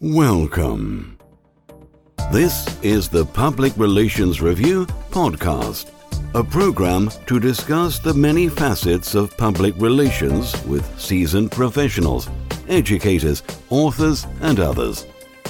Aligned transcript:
Welcome. 0.00 1.18
This 2.30 2.68
is 2.84 3.08
the 3.08 3.26
Public 3.26 3.76
Relations 3.76 4.40
Review 4.40 4.86
podcast, 5.10 5.90
a 6.36 6.44
program 6.44 7.10
to 7.26 7.40
discuss 7.40 7.98
the 7.98 8.14
many 8.14 8.48
facets 8.48 9.16
of 9.16 9.36
public 9.36 9.74
relations 9.76 10.54
with 10.66 10.86
seasoned 11.00 11.50
professionals, 11.50 12.30
educators, 12.68 13.42
authors, 13.70 14.24
and 14.40 14.60
others. 14.60 15.04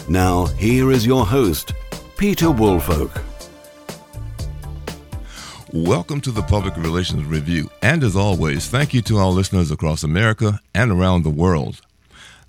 Now, 0.08 0.46
here 0.46 0.92
is 0.92 1.04
your 1.04 1.26
host, 1.26 1.74
Peter 2.16 2.50
Woolfolk. 2.50 3.20
Welcome 5.74 6.22
to 6.22 6.30
the 6.30 6.40
Public 6.40 6.74
Relations 6.78 7.26
Review, 7.26 7.70
and 7.82 8.02
as 8.02 8.16
always, 8.16 8.66
thank 8.68 8.94
you 8.94 9.02
to 9.02 9.18
our 9.18 9.28
listeners 9.28 9.70
across 9.70 10.04
America 10.04 10.58
and 10.74 10.90
around 10.90 11.24
the 11.24 11.28
world. 11.28 11.82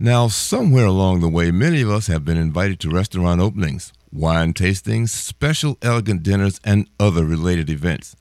Now, 0.02 0.30
somewhere 0.30 0.86
along 0.86 1.20
the 1.20 1.28
way, 1.28 1.52
many 1.52 1.82
of 1.82 1.90
us 1.90 2.08
have 2.08 2.24
been 2.24 2.38
invited 2.38 2.80
to 2.80 2.90
restaurant 2.90 3.42
openings, 3.42 3.92
wine 4.14 4.54
tastings, 4.54 5.10
special 5.10 5.78
elegant 5.82 6.24
dinners, 6.24 6.62
and 6.64 6.90
other 6.98 7.26
related 7.26 7.70
events. 7.70 8.16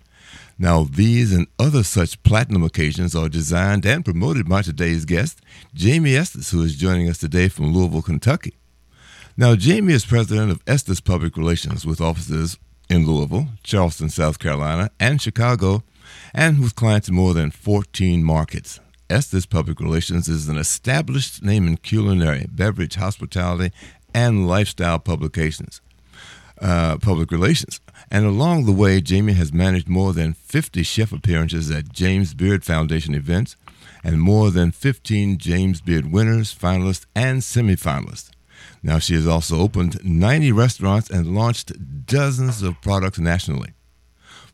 Now, 0.58 0.82
these 0.82 1.32
and 1.32 1.46
other 1.56 1.84
such 1.84 2.20
platinum 2.24 2.64
occasions 2.64 3.14
are 3.14 3.28
designed 3.28 3.86
and 3.86 4.04
promoted 4.04 4.48
by 4.48 4.62
today's 4.62 5.04
guest, 5.04 5.40
Jamie 5.72 6.16
Estes, 6.16 6.50
who 6.50 6.62
is 6.62 6.74
joining 6.74 7.08
us 7.08 7.18
today 7.18 7.46
from 7.46 7.72
Louisville, 7.72 8.02
Kentucky. 8.02 8.56
Now, 9.36 9.54
Jamie 9.54 9.92
is 9.92 10.04
president 10.04 10.50
of 10.50 10.60
Estes 10.66 11.00
Public 11.00 11.36
Relations 11.36 11.86
with 11.86 12.00
offices 12.00 12.58
in 12.90 13.06
Louisville, 13.06 13.50
Charleston, 13.62 14.08
South 14.08 14.40
Carolina, 14.40 14.90
and 14.98 15.22
Chicago, 15.22 15.84
and 16.34 16.58
with 16.58 16.74
clients 16.74 17.08
in 17.08 17.14
more 17.14 17.34
than 17.34 17.52
14 17.52 18.24
markets. 18.24 18.80
Estes 19.10 19.46
Public 19.46 19.80
Relations 19.80 20.28
is 20.28 20.48
an 20.48 20.58
established 20.58 21.42
name 21.42 21.66
in 21.66 21.78
culinary, 21.78 22.46
beverage, 22.50 22.96
hospitality, 22.96 23.74
and 24.12 24.46
lifestyle 24.46 24.98
publications, 24.98 25.80
uh, 26.60 26.98
public 26.98 27.30
relations. 27.30 27.80
And 28.10 28.26
along 28.26 28.66
the 28.66 28.72
way, 28.72 29.00
Jamie 29.00 29.32
has 29.32 29.50
managed 29.52 29.88
more 29.88 30.12
than 30.12 30.34
50 30.34 30.82
chef 30.82 31.10
appearances 31.12 31.70
at 31.70 31.90
James 31.90 32.34
Beard 32.34 32.64
Foundation 32.64 33.14
events 33.14 33.56
and 34.04 34.20
more 34.20 34.50
than 34.50 34.72
15 34.72 35.38
James 35.38 35.80
Beard 35.80 36.12
winners, 36.12 36.54
finalists, 36.54 37.06
and 37.14 37.40
semifinalists. 37.40 38.30
Now, 38.82 38.98
she 38.98 39.14
has 39.14 39.26
also 39.26 39.58
opened 39.58 40.04
90 40.04 40.52
restaurants 40.52 41.08
and 41.08 41.34
launched 41.34 41.72
dozens 42.06 42.62
of 42.62 42.80
products 42.82 43.18
nationally. 43.18 43.72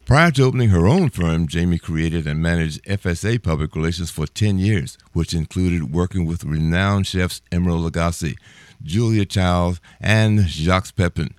Prior 0.07 0.31
to 0.33 0.43
opening 0.43 0.69
her 0.69 0.87
own 0.87 1.09
firm, 1.09 1.49
Jamie 1.49 1.79
created 1.79 2.27
and 2.27 2.43
managed 2.43 2.85
FSA 2.85 3.43
Public 3.43 3.75
Relations 3.75 4.11
for 4.11 4.27
10 4.27 4.59
years, 4.59 4.99
which 5.15 5.33
included 5.33 5.95
working 5.95 6.27
with 6.27 6.45
renowned 6.45 7.07
chefs 7.07 7.41
Emeril 7.51 7.89
Lagasse, 7.89 8.37
Julia 8.83 9.25
Childs, 9.25 9.81
and 10.03 10.41
Jacques 10.41 10.95
Pepin, 10.95 11.35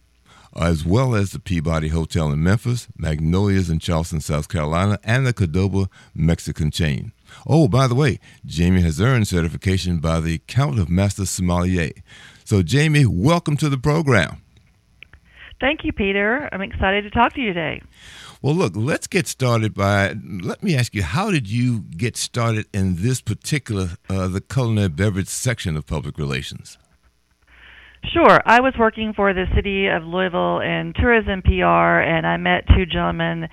as 0.60 0.84
well 0.84 1.14
as 1.14 1.30
the 1.30 1.38
Peabody 1.38 1.90
Hotel 1.90 2.32
in 2.32 2.42
Memphis, 2.42 2.88
Magnolias 2.98 3.70
in 3.70 3.78
Charleston, 3.78 4.20
South 4.20 4.50
Carolina, 4.50 4.98
and 5.04 5.28
the 5.28 5.34
Qdoba 5.34 5.88
Mexican 6.16 6.72
chain. 6.72 7.12
Oh, 7.46 7.68
by 7.68 7.86
the 7.86 7.94
way, 7.94 8.20
Jamie 8.48 8.82
has 8.82 9.00
earned 9.00 9.28
certification 9.28 10.00
by 10.00 10.20
the 10.20 10.40
Court 10.40 10.80
of 10.80 10.90
Master 10.90 11.28
Sommelier. 11.28 11.92
So, 12.46 12.64
Jamie, 12.64 13.06
welcome 13.06 13.58
to 13.58 13.70
the 13.70 13.78
program. 13.78 14.42
Thank 15.60 15.86
you, 15.86 15.94
Peter. 15.94 16.50
I'm 16.52 16.62
excited 16.62 17.04
to 17.04 17.10
talk 17.10 17.34
to 17.34 17.42
you 17.42 17.48
today. 17.48 17.82
Well, 18.42 18.56
look, 18.56 18.74
let's 18.76 19.08
get 19.08 19.28
started 19.28 19.74
by. 19.74 20.16
Let 20.24 20.62
me 20.62 20.76
ask 20.76 20.94
you, 20.94 21.04
how 21.04 21.32
did 21.32 21.50
you 21.50 21.82
get 21.82 22.18
started 22.18 22.68
in 22.74 22.98
this 22.98 23.22
particular, 23.22 23.92
uh, 24.10 24.28
the 24.28 24.42
culinary 24.42 24.90
beverage 24.90 25.28
section 25.28 25.76
of 25.76 25.86
public 25.86 26.18
relations? 26.18 26.78
Sure. 28.14 28.40
I 28.46 28.62
was 28.62 28.74
working 28.78 29.14
for 29.14 29.34
the 29.34 29.46
city 29.56 29.88
of 29.88 30.04
Louisville 30.04 30.60
in 30.60 30.94
tourism 30.96 31.42
PR, 31.42 32.02
and 32.02 32.28
I 32.28 32.38
met 32.38 32.68
two 32.68 32.86
gentlemen 32.86 33.48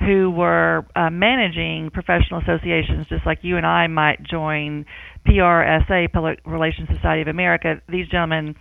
who 0.00 0.30
were 0.30 0.86
uh, 0.94 1.10
managing 1.10 1.90
professional 1.90 2.40
associations, 2.40 3.06
just 3.08 3.26
like 3.26 3.40
you 3.42 3.56
and 3.56 3.66
I 3.66 3.88
might 3.88 4.22
join 4.22 4.86
PRSA, 5.26 6.12
Public 6.12 6.40
Relations 6.46 6.88
Society 6.94 7.22
of 7.22 7.28
America. 7.28 7.82
These 7.88 8.08
gentlemen 8.08 8.54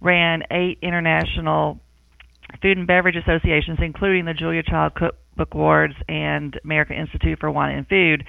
ran 0.00 0.44
eight 0.50 0.78
international 0.82 1.80
food 2.62 2.78
and 2.78 2.86
beverage 2.86 3.16
associations, 3.16 3.78
including 3.82 4.24
the 4.24 4.34
Julia 4.34 4.62
Child 4.62 4.94
Cook 4.94 5.16
Book 5.36 5.48
Awards 5.52 5.94
and 6.08 6.58
American 6.64 6.96
Institute 6.96 7.38
for 7.40 7.50
Wine 7.50 7.76
and 7.76 7.88
Food, 7.88 8.24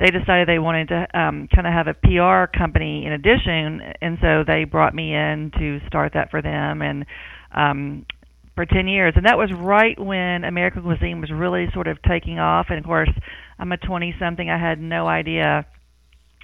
they 0.00 0.10
decided 0.10 0.48
they 0.48 0.58
wanted 0.58 0.88
to 0.88 1.18
um, 1.18 1.48
kind 1.54 1.66
of 1.66 1.72
have 1.72 1.86
a 1.86 1.94
PR 1.94 2.50
company 2.58 3.06
in 3.06 3.12
addition, 3.12 3.80
and 4.00 4.18
so 4.20 4.42
they 4.46 4.64
brought 4.64 4.94
me 4.94 5.14
in 5.14 5.52
to 5.58 5.80
start 5.86 6.12
that 6.14 6.30
for 6.30 6.42
them 6.42 6.82
and 6.82 7.06
um, 7.54 8.06
for 8.54 8.66
10 8.66 8.88
years. 8.88 9.14
And 9.16 9.26
that 9.26 9.38
was 9.38 9.50
right 9.52 9.98
when 9.98 10.44
American 10.44 10.82
cuisine 10.82 11.20
was 11.20 11.30
really 11.30 11.68
sort 11.72 11.86
of 11.86 12.02
taking 12.02 12.38
off. 12.38 12.66
And 12.70 12.78
of 12.78 12.84
course, 12.84 13.10
I'm 13.58 13.72
a 13.72 13.76
20 13.76 14.14
something. 14.18 14.50
I 14.50 14.58
had 14.58 14.80
no 14.80 15.06
idea, 15.06 15.66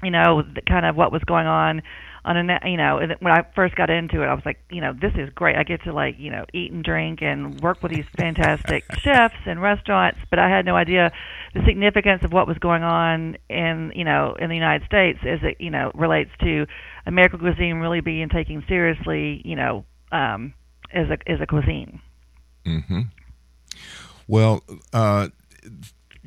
you 0.03 0.11
know, 0.11 0.43
kind 0.69 0.87
of 0.87 0.97
what 0.97 1.13
was 1.13 1.23
going 1.25 1.47
on 1.47 1.83
on 2.25 2.37
a 2.37 2.59
you 2.65 2.77
know 2.77 3.01
when 3.21 3.33
I 3.33 3.45
first 3.55 3.75
got 3.75 3.91
into 3.91 4.23
it, 4.23 4.27
I 4.27 4.35
was 4.35 4.45
like, 4.45 4.59
you 4.71 4.81
know, 4.81 4.93
this 4.93 5.13
is 5.17 5.31
great. 5.31 5.57
I 5.57 5.63
get 5.63 5.83
to 5.85 5.93
like 5.93 6.17
you 6.19 6.31
know 6.31 6.45
eat 6.53 6.73
and 6.73 6.85
drink 6.85 7.23
and 7.23 7.61
work 7.61 7.83
with 7.83 7.93
these 7.93 8.05
fantastic 8.17 8.85
chefs 8.99 9.37
and 9.47 9.61
restaurants, 9.61 10.19
but 10.31 10.39
I 10.39 10.49
had 10.49 10.65
no 10.65 10.77
idea 10.77 11.13
the 11.55 11.63
significance 11.65 12.23
of 12.25 12.33
what 12.33 12.47
was 12.47 12.59
going 12.59 12.83
on 12.83 13.37
in 13.49 13.93
you 13.95 14.05
know 14.05 14.37
in 14.39 14.49
the 14.49 14.57
United 14.57 14.87
States 14.87 15.19
as 15.23 15.41
it 15.43 15.57
you 15.61 15.71
know 15.71 15.91
relates 15.95 16.31
to 16.41 16.67
American 17.07 17.39
cuisine 17.39 17.77
really 17.77 18.01
being 18.01 18.29
taken 18.29 18.65
seriously, 18.69 19.41
you 19.45 19.57
know, 19.57 19.85
um, 20.13 20.55
as 20.93 21.09
a 21.09 21.31
as 21.31 21.41
a 21.41 21.47
cuisine. 21.47 22.01
Mm-hmm. 22.65 23.01
Well, 24.27 24.63
uh, 24.93 25.29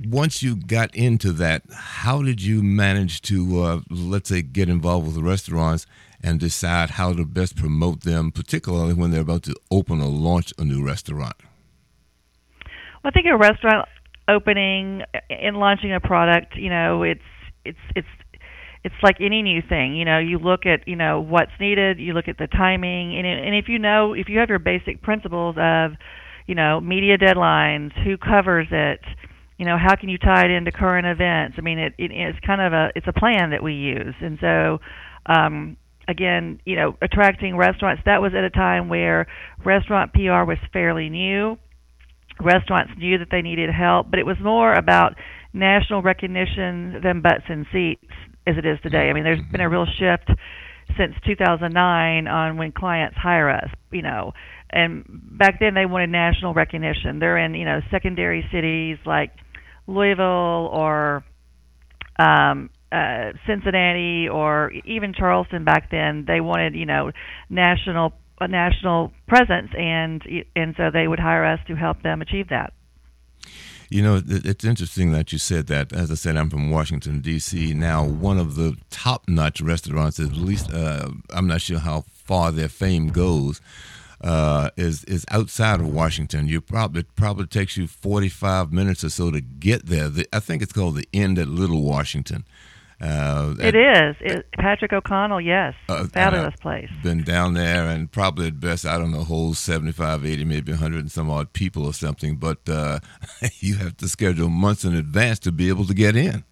once 0.05 0.41
you 0.41 0.55
got 0.55 0.93
into 0.95 1.31
that, 1.33 1.63
how 1.73 2.21
did 2.21 2.41
you 2.41 2.63
manage 2.63 3.21
to, 3.23 3.61
uh, 3.61 3.79
let's 3.89 4.29
say, 4.29 4.41
get 4.41 4.69
involved 4.69 5.05
with 5.05 5.15
the 5.15 5.23
restaurants 5.23 5.85
and 6.23 6.39
decide 6.39 6.91
how 6.91 7.13
to 7.13 7.25
best 7.25 7.55
promote 7.55 8.01
them, 8.01 8.31
particularly 8.31 8.93
when 8.93 9.11
they're 9.11 9.21
about 9.21 9.43
to 9.43 9.55
open 9.69 10.01
or 10.01 10.09
launch 10.09 10.53
a 10.57 10.63
new 10.63 10.85
restaurant? 10.85 11.35
Well, 13.03 13.09
I 13.09 13.11
think 13.11 13.25
a 13.27 13.37
restaurant 13.37 13.87
opening 14.27 15.03
and 15.29 15.57
launching 15.57 15.93
a 15.93 15.99
product, 15.99 16.55
you 16.55 16.69
know, 16.69 17.03
it's 17.03 17.21
it's 17.65 17.79
it's 17.95 18.07
it's 18.83 18.95
like 19.03 19.17
any 19.19 19.41
new 19.41 19.61
thing. 19.61 19.95
You 19.95 20.05
know, 20.05 20.19
you 20.19 20.37
look 20.37 20.65
at 20.65 20.87
you 20.87 20.95
know 20.95 21.19
what's 21.19 21.51
needed, 21.59 21.99
you 21.99 22.13
look 22.13 22.27
at 22.27 22.37
the 22.37 22.47
timing, 22.47 23.17
and 23.17 23.25
and 23.25 23.55
if 23.55 23.67
you 23.67 23.79
know 23.79 24.13
if 24.13 24.29
you 24.29 24.39
have 24.39 24.49
your 24.49 24.59
basic 24.59 25.01
principles 25.01 25.55
of, 25.59 25.93
you 26.47 26.55
know, 26.55 26.79
media 26.79 27.17
deadlines, 27.17 27.91
who 28.03 28.17
covers 28.17 28.67
it 28.71 29.01
you 29.61 29.67
know 29.67 29.77
how 29.77 29.95
can 29.95 30.09
you 30.09 30.17
tie 30.17 30.45
it 30.45 30.49
into 30.49 30.71
current 30.71 31.05
events? 31.05 31.53
I 31.59 31.61
mean 31.61 31.77
it, 31.77 31.93
it 31.99 32.09
it's 32.11 32.39
kind 32.43 32.61
of 32.61 32.73
a 32.73 32.89
it's 32.95 33.05
a 33.05 33.13
plan 33.13 33.51
that 33.51 33.61
we 33.61 33.73
use. 33.73 34.15
And 34.19 34.39
so 34.41 34.79
um 35.27 35.77
again 36.07 36.59
you 36.65 36.75
know 36.75 36.97
attracting 36.99 37.55
restaurants 37.55 38.01
that 38.07 38.23
was 38.23 38.31
at 38.35 38.43
a 38.43 38.49
time 38.49 38.89
where 38.89 39.27
restaurant 39.63 40.13
pr 40.13 40.43
was 40.49 40.57
fairly 40.73 41.09
new. 41.09 41.59
Restaurants 42.39 42.93
knew 42.97 43.19
that 43.19 43.27
they 43.29 43.43
needed 43.43 43.69
help 43.69 44.09
but 44.09 44.17
it 44.17 44.25
was 44.25 44.37
more 44.41 44.73
about 44.73 45.13
national 45.53 46.01
recognition 46.01 46.99
than 47.03 47.21
butts 47.21 47.45
and 47.47 47.67
seats 47.71 48.09
as 48.47 48.55
it 48.57 48.65
is 48.65 48.79
today. 48.81 49.11
I 49.11 49.13
mean 49.13 49.23
there's 49.23 49.45
been 49.51 49.61
a 49.61 49.69
real 49.69 49.85
shift 49.85 50.31
since 50.97 51.13
2009 51.27 52.27
on 52.27 52.57
when 52.57 52.71
clients 52.71 53.15
hire 53.15 53.51
us 53.51 53.69
you 53.91 54.01
know. 54.01 54.31
And 54.71 55.03
back 55.07 55.59
then 55.59 55.75
they 55.75 55.85
wanted 55.85 56.09
national 56.09 56.55
recognition. 56.55 57.19
They're 57.19 57.37
in 57.37 57.53
you 57.53 57.65
know 57.65 57.81
secondary 57.91 58.43
cities 58.51 58.97
like 59.05 59.29
Louisville 59.87 60.69
or 60.71 61.23
um, 62.17 62.69
uh, 62.91 63.31
Cincinnati 63.47 64.27
or 64.29 64.71
even 64.85 65.13
Charleston 65.13 65.63
back 65.63 65.89
then, 65.91 66.25
they 66.27 66.41
wanted 66.41 66.75
you 66.75 66.85
know 66.85 67.11
national 67.49 68.13
a 68.39 68.47
national 68.47 69.13
presence, 69.27 69.69
and 69.77 70.21
and 70.55 70.73
so 70.75 70.89
they 70.91 71.07
would 71.07 71.19
hire 71.19 71.45
us 71.45 71.59
to 71.67 71.75
help 71.75 72.01
them 72.01 72.21
achieve 72.21 72.49
that. 72.49 72.73
You 73.89 74.01
know, 74.01 74.21
it's 74.25 74.63
interesting 74.63 75.11
that 75.11 75.33
you 75.33 75.37
said 75.37 75.67
that. 75.67 75.91
As 75.91 76.09
I 76.11 76.15
said, 76.15 76.37
I'm 76.37 76.49
from 76.49 76.71
Washington 76.71 77.19
D.C. 77.19 77.73
Now, 77.73 78.05
one 78.05 78.39
of 78.39 78.55
the 78.55 78.77
top-notch 78.89 79.59
restaurants, 79.59 80.17
at 80.17 80.31
least 80.31 80.71
uh, 80.73 81.09
I'm 81.29 81.45
not 81.45 81.59
sure 81.59 81.79
how 81.79 82.05
far 82.07 82.53
their 82.53 82.69
fame 82.69 83.09
goes, 83.09 83.59
uh, 84.23 84.69
is 84.77 85.03
is 85.05 85.25
outside 85.29 85.79
of 85.79 85.93
Washington. 85.93 86.47
You 86.47 86.61
probably 86.61 87.01
it 87.01 87.15
probably 87.15 87.47
takes 87.47 87.77
you 87.77 87.87
45 87.87 88.71
minutes 88.71 89.03
or 89.03 89.09
so 89.09 89.31
to 89.31 89.41
get 89.41 89.87
there. 89.87 90.09
The, 90.09 90.27
I 90.33 90.39
think 90.39 90.61
it's 90.61 90.73
called 90.73 90.95
the 90.95 91.07
Inn 91.11 91.37
at 91.37 91.47
Little 91.47 91.81
Washington. 91.81 92.45
Uh, 93.01 93.55
it 93.59 93.75
is. 93.75 94.15
It, 94.19 94.45
Patrick 94.53 94.93
O'Connell, 94.93 95.41
yes. 95.41 95.73
Uh, 95.89 96.05
Fabulous 96.05 96.53
place. 96.61 96.89
Been 97.01 97.23
down 97.23 97.55
there 97.55 97.87
and 97.87 98.11
probably 98.11 98.47
at 98.47 98.59
best, 98.59 98.85
I 98.85 98.99
don't 98.99 99.11
know, 99.11 99.23
holds 99.23 99.57
75, 99.57 100.23
80, 100.23 100.45
maybe 100.45 100.71
100 100.71 100.99
and 100.99 101.11
some 101.11 101.27
odd 101.27 101.51
people 101.51 101.85
or 101.85 101.93
something. 101.93 102.35
But 102.35 102.69
uh, 102.69 102.99
you 103.59 103.77
have 103.77 103.97
to 103.97 104.07
schedule 104.07 104.49
months 104.49 104.85
in 104.85 104.95
advance 104.95 105.39
to 105.39 105.51
be 105.51 105.69
able 105.69 105.85
to 105.85 105.95
get 105.95 106.15
in. 106.15 106.43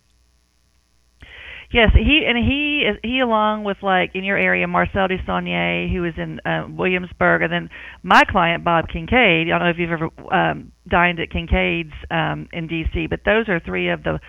Yes, 1.71 1.91
he 1.93 2.25
and 2.27 2.35
he 2.35 2.89
he 3.03 3.19
along 3.19 3.63
with 3.63 3.77
like 3.83 4.15
in 4.15 4.23
your 4.23 4.37
area 4.37 4.67
Marcel 4.67 5.07
Desaulniers, 5.07 5.93
who 5.93 6.03
is 6.03 6.15
in 6.17 6.39
uh, 6.43 6.65
Williamsburg, 6.67 7.43
and 7.43 7.53
then 7.53 7.69
my 8.01 8.23
client 8.27 8.63
Bob 8.63 8.85
Kinkead. 8.87 9.45
I 9.45 9.49
don't 9.49 9.59
know 9.59 9.69
if 9.69 9.77
you've 9.77 9.91
ever 9.91 10.09
um, 10.33 10.71
dined 10.87 11.19
at 11.19 11.29
Kinkead's 11.29 11.93
um, 12.09 12.49
in 12.51 12.65
D.C., 12.65 13.05
but 13.07 13.19
those 13.23 13.47
are 13.49 13.59
three 13.59 13.89
of 13.89 14.01
the 14.01 14.19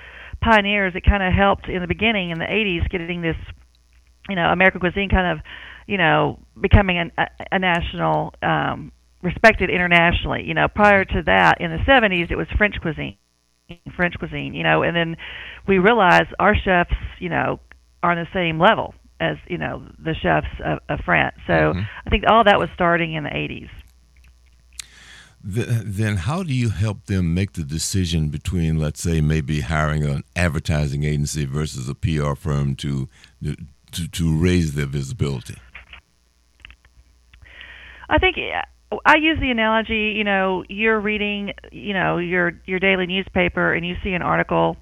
pioneers 0.43 0.93
that 0.93 1.05
kind 1.05 1.23
of 1.23 1.33
helped 1.33 1.67
in 1.67 1.81
the 1.81 1.89
beginning 1.89 2.31
in 2.31 2.39
the 2.39 2.45
80s 2.45 2.89
getting 2.91 3.23
this, 3.23 3.37
you 4.29 4.37
know, 4.37 4.49
American 4.51 4.81
cuisine 4.81 5.09
kind 5.09 5.39
of, 5.39 5.45
you 5.87 5.97
know, 5.97 6.41
becoming 6.61 6.99
an, 6.99 7.13
a, 7.17 7.27
a 7.53 7.59
national 7.59 8.35
um, 8.43 8.93
respected 9.23 9.71
internationally. 9.71 10.45
You 10.45 10.53
know, 10.53 10.69
prior 10.69 11.07
to 11.07 11.23
that 11.25 11.59
in 11.61 11.71
the 11.71 11.79
70s 11.89 12.31
it 12.31 12.37
was 12.37 12.49
French 12.59 12.75
cuisine 12.83 13.17
French 13.97 14.15
cuisine, 14.19 14.55
you 14.55 14.63
know, 14.63 14.83
and 14.83 14.97
then 14.97 15.17
we 15.67 15.79
realize 15.79 16.27
our 16.39 16.55
chefs, 16.55 16.95
you 17.19 17.29
know, 17.29 17.61
are 18.03 18.13
on 18.13 18.17
the 18.17 18.29
same 18.33 18.59
level 18.59 18.95
as 19.21 19.37
you 19.47 19.59
know 19.59 19.87
the 19.99 20.15
chefs 20.15 20.49
of, 20.65 20.79
of 20.89 21.01
France. 21.05 21.37
So 21.47 21.53
mm-hmm. 21.53 21.81
I 22.07 22.11
think 22.11 22.25
all 22.27 22.45
that 22.45 22.59
was 22.59 22.71
starting 22.75 23.15
in 23.15 23.25
the 23.25 23.31
80s. 23.31 23.69
The, 25.43 25.83
then 25.87 26.17
how 26.17 26.43
do 26.43 26.53
you 26.53 26.69
help 26.69 27.07
them 27.07 27.33
make 27.33 27.53
the 27.55 27.65
decision 27.65 28.29
between, 28.29 28.79
let's 28.79 29.03
say, 29.03 29.23
maybe 29.23 29.63
hiring 29.63 30.05
an 30.05 30.23
advertising 30.37 31.05
agency 31.05 31.47
versus 31.47 31.89
a 31.89 31.95
PR 31.95 32.35
firm 32.35 32.75
to 32.77 33.09
to, 33.93 34.09
to 34.09 34.37
raise 34.37 34.75
their 34.75 34.87
visibility? 34.87 35.57
I 38.09 38.19
think 38.19 38.37
I 39.05 39.17
use 39.17 39.39
the 39.41 39.51
analogy, 39.51 40.15
you 40.17 40.25
know, 40.25 40.65
you're 40.69 41.01
reading, 41.01 41.53
you 41.71 41.95
know, 41.95 42.19
your 42.19 42.61
your 42.67 42.81
daily 42.81 43.07
newspaper 43.07 43.73
and 43.73 43.87
you 43.87 43.95
see 44.03 44.11
an 44.11 44.23
article 44.23 44.77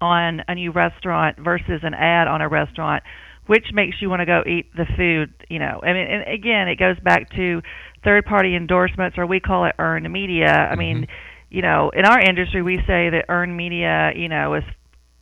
on 0.00 0.42
a 0.46 0.54
new 0.54 0.70
restaurant 0.70 1.38
versus 1.38 1.80
an 1.82 1.94
ad 1.94 2.28
on 2.28 2.42
a 2.42 2.48
restaurant, 2.48 3.02
which 3.46 3.66
makes 3.72 4.00
you 4.00 4.08
want 4.08 4.20
to 4.20 4.26
go 4.26 4.42
eat 4.46 4.72
the 4.76 4.86
food, 4.96 5.32
you 5.48 5.58
know. 5.58 5.80
I 5.82 5.92
mean, 5.92 6.06
and 6.06 6.32
again, 6.32 6.68
it 6.68 6.78
goes 6.78 6.98
back 7.00 7.30
to 7.30 7.62
third 8.04 8.24
party 8.24 8.54
endorsements 8.54 9.18
or 9.18 9.26
we 9.26 9.40
call 9.40 9.64
it 9.64 9.74
earned 9.78 10.10
media. 10.12 10.46
I 10.46 10.72
mm-hmm. 10.72 10.78
mean, 10.78 11.06
you 11.50 11.62
know, 11.62 11.90
in 11.90 12.04
our 12.04 12.20
industry 12.20 12.62
we 12.62 12.76
say 12.86 13.10
that 13.10 13.24
earned 13.28 13.56
media, 13.56 14.12
you 14.14 14.28
know, 14.28 14.54
is 14.54 14.64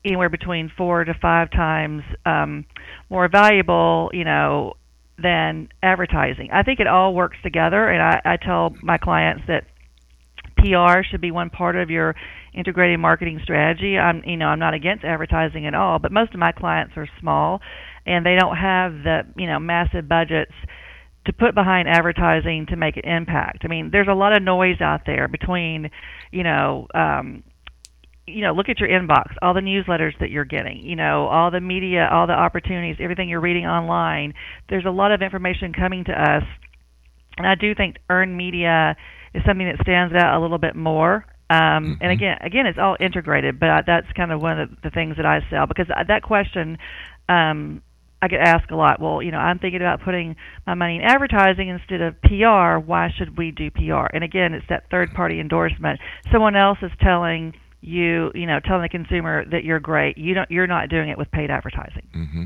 anywhere 0.05 0.29
between 0.29 0.71
4 0.77 1.05
to 1.05 1.15
5 1.15 1.51
times 1.53 2.03
um 2.27 2.65
more 3.09 3.29
valuable, 3.29 4.11
you 4.13 4.25
know, 4.25 4.75
than 5.23 5.69
advertising. 5.83 6.51
I 6.53 6.63
think 6.63 6.81
it 6.81 6.87
all 6.87 7.15
works 7.15 7.37
together, 7.43 7.89
and 7.89 8.03
I, 8.03 8.21
I 8.25 8.37
tell 8.37 8.75
my 8.83 8.99
clients 8.99 9.45
that 9.49 9.65
PR 10.57 11.03
should 11.09 11.21
be 11.21 11.31
one 11.31 11.51
part 11.51 11.77
of 11.77 11.91
your 11.91 12.15
integrated 12.55 13.01
marketing 13.01 13.41
strategy. 13.43 13.99
I'm, 13.99 14.23
you 14.25 14.37
know, 14.37 14.47
I'm 14.47 14.59
not 14.59 14.75
against 14.75 15.05
advertising 15.05 15.67
at 15.67 15.75
all, 15.75 15.99
but 15.99 16.13
most 16.13 16.35
of 16.35 16.41
my 16.41 16.53
clients 16.53 16.95
are 16.97 17.09
small, 17.21 17.61
and 18.07 18.25
they 18.25 18.37
don't 18.39 18.57
have 18.57 18.93
the, 19.05 19.23
you 19.37 19.47
know, 19.47 19.59
massive 19.59 20.09
budgets 20.09 20.53
to 21.27 21.33
put 21.33 21.55
behind 21.55 21.89
advertising 21.89 22.67
to 22.67 22.77
make 22.77 22.97
an 22.97 23.05
impact. 23.05 23.59
I 23.65 23.69
mean, 23.69 23.91
there's 23.93 24.09
a 24.09 24.15
lot 24.15 24.37
of 24.37 24.43
noise 24.43 24.81
out 24.81 25.03
there 25.07 25.29
between, 25.29 25.91
you 26.33 26.43
know, 26.43 26.89
um, 26.95 27.45
you 28.27 28.41
know, 28.43 28.53
look 28.53 28.69
at 28.69 28.79
your 28.79 28.89
inbox, 28.89 29.35
all 29.43 29.55
the 29.55 29.61
newsletters 29.61 30.13
that 30.21 30.31
you're 30.31 30.45
getting, 30.45 30.79
you 30.79 30.97
know, 30.97 31.27
all 31.27 31.51
the 31.51 31.61
media, 31.61 32.09
all 32.11 32.27
the 32.27 32.33
opportunities, 32.33 32.97
everything 33.01 33.29
you're 33.29 33.41
reading 33.41 33.67
online. 33.67 34.35
There's 34.69 34.85
a 34.85 34.91
lot 34.91 35.13
of 35.13 35.23
information 35.23 35.73
coming 35.73 36.05
to 36.05 36.13
us. 36.13 36.45
And 37.37 37.47
I 37.47 37.55
do 37.55 37.75
think 37.75 37.97
earned 38.09 38.37
media 38.37 38.97
is 39.35 39.43
something 39.47 39.67
that 39.67 39.83
stands 39.83 40.15
out 40.15 40.39
a 40.39 40.41
little 40.41 40.59
bit 40.59 40.77
more. 40.77 41.25
Um, 41.51 41.59
mm-hmm. 41.59 41.93
And 42.01 42.13
again, 42.13 42.39
again, 42.43 42.67
it's 42.67 42.79
all 42.81 42.97
integrated, 43.01 43.59
but 43.59 43.69
I, 43.69 43.81
that's 43.87 44.07
kind 44.17 44.31
of 44.31 44.41
one 44.41 44.61
of 44.61 44.71
the, 44.71 44.77
the 44.85 44.91
things 44.91 45.17
that 45.17 45.27
I 45.27 45.41
sell 45.51 45.67
because 45.67 45.87
that 45.89 46.23
question 46.23 46.79
um, 47.29 47.83
I 48.23 48.29
get 48.29 48.41
asked 48.41 48.71
a 48.71 48.77
lot. 48.77 49.01
Well, 49.01 49.21
you 49.21 49.33
know, 49.33 49.39
I'm 49.39 49.59
thinking 49.59 49.81
about 49.81 50.03
putting 50.05 50.37
my 50.65 50.75
money 50.75 50.97
in 50.97 51.03
advertising 51.03 51.69
instead 51.69 52.01
of 52.01 52.21
PR. 52.23 52.79
Why 52.79 53.11
should 53.19 53.37
we 53.37 53.51
do 53.51 53.71
PR? 53.71 54.07
And 54.15 54.23
again, 54.23 54.55
it's 54.55 54.67
that 54.69 54.85
third 54.91 55.13
party 55.13 55.41
endorsement. 55.41 55.99
Someone 56.31 56.55
else 56.55 56.79
is 56.83 56.93
telling 57.01 57.53
you 57.83 58.31
you 58.35 58.47
know 58.47 58.61
telling 58.61 58.83
the 58.83 58.89
consumer 58.89 59.45
that 59.47 59.65
you're 59.65 59.81
great. 59.81 60.17
You 60.17 60.35
don't 60.35 60.51
you're 60.51 60.69
not 60.69 60.89
doing 60.89 61.11
it 61.11 61.19
with 61.19 61.31
paid 61.31 61.51
advertising. 61.51 62.07
Mm-hmm. 62.15 62.45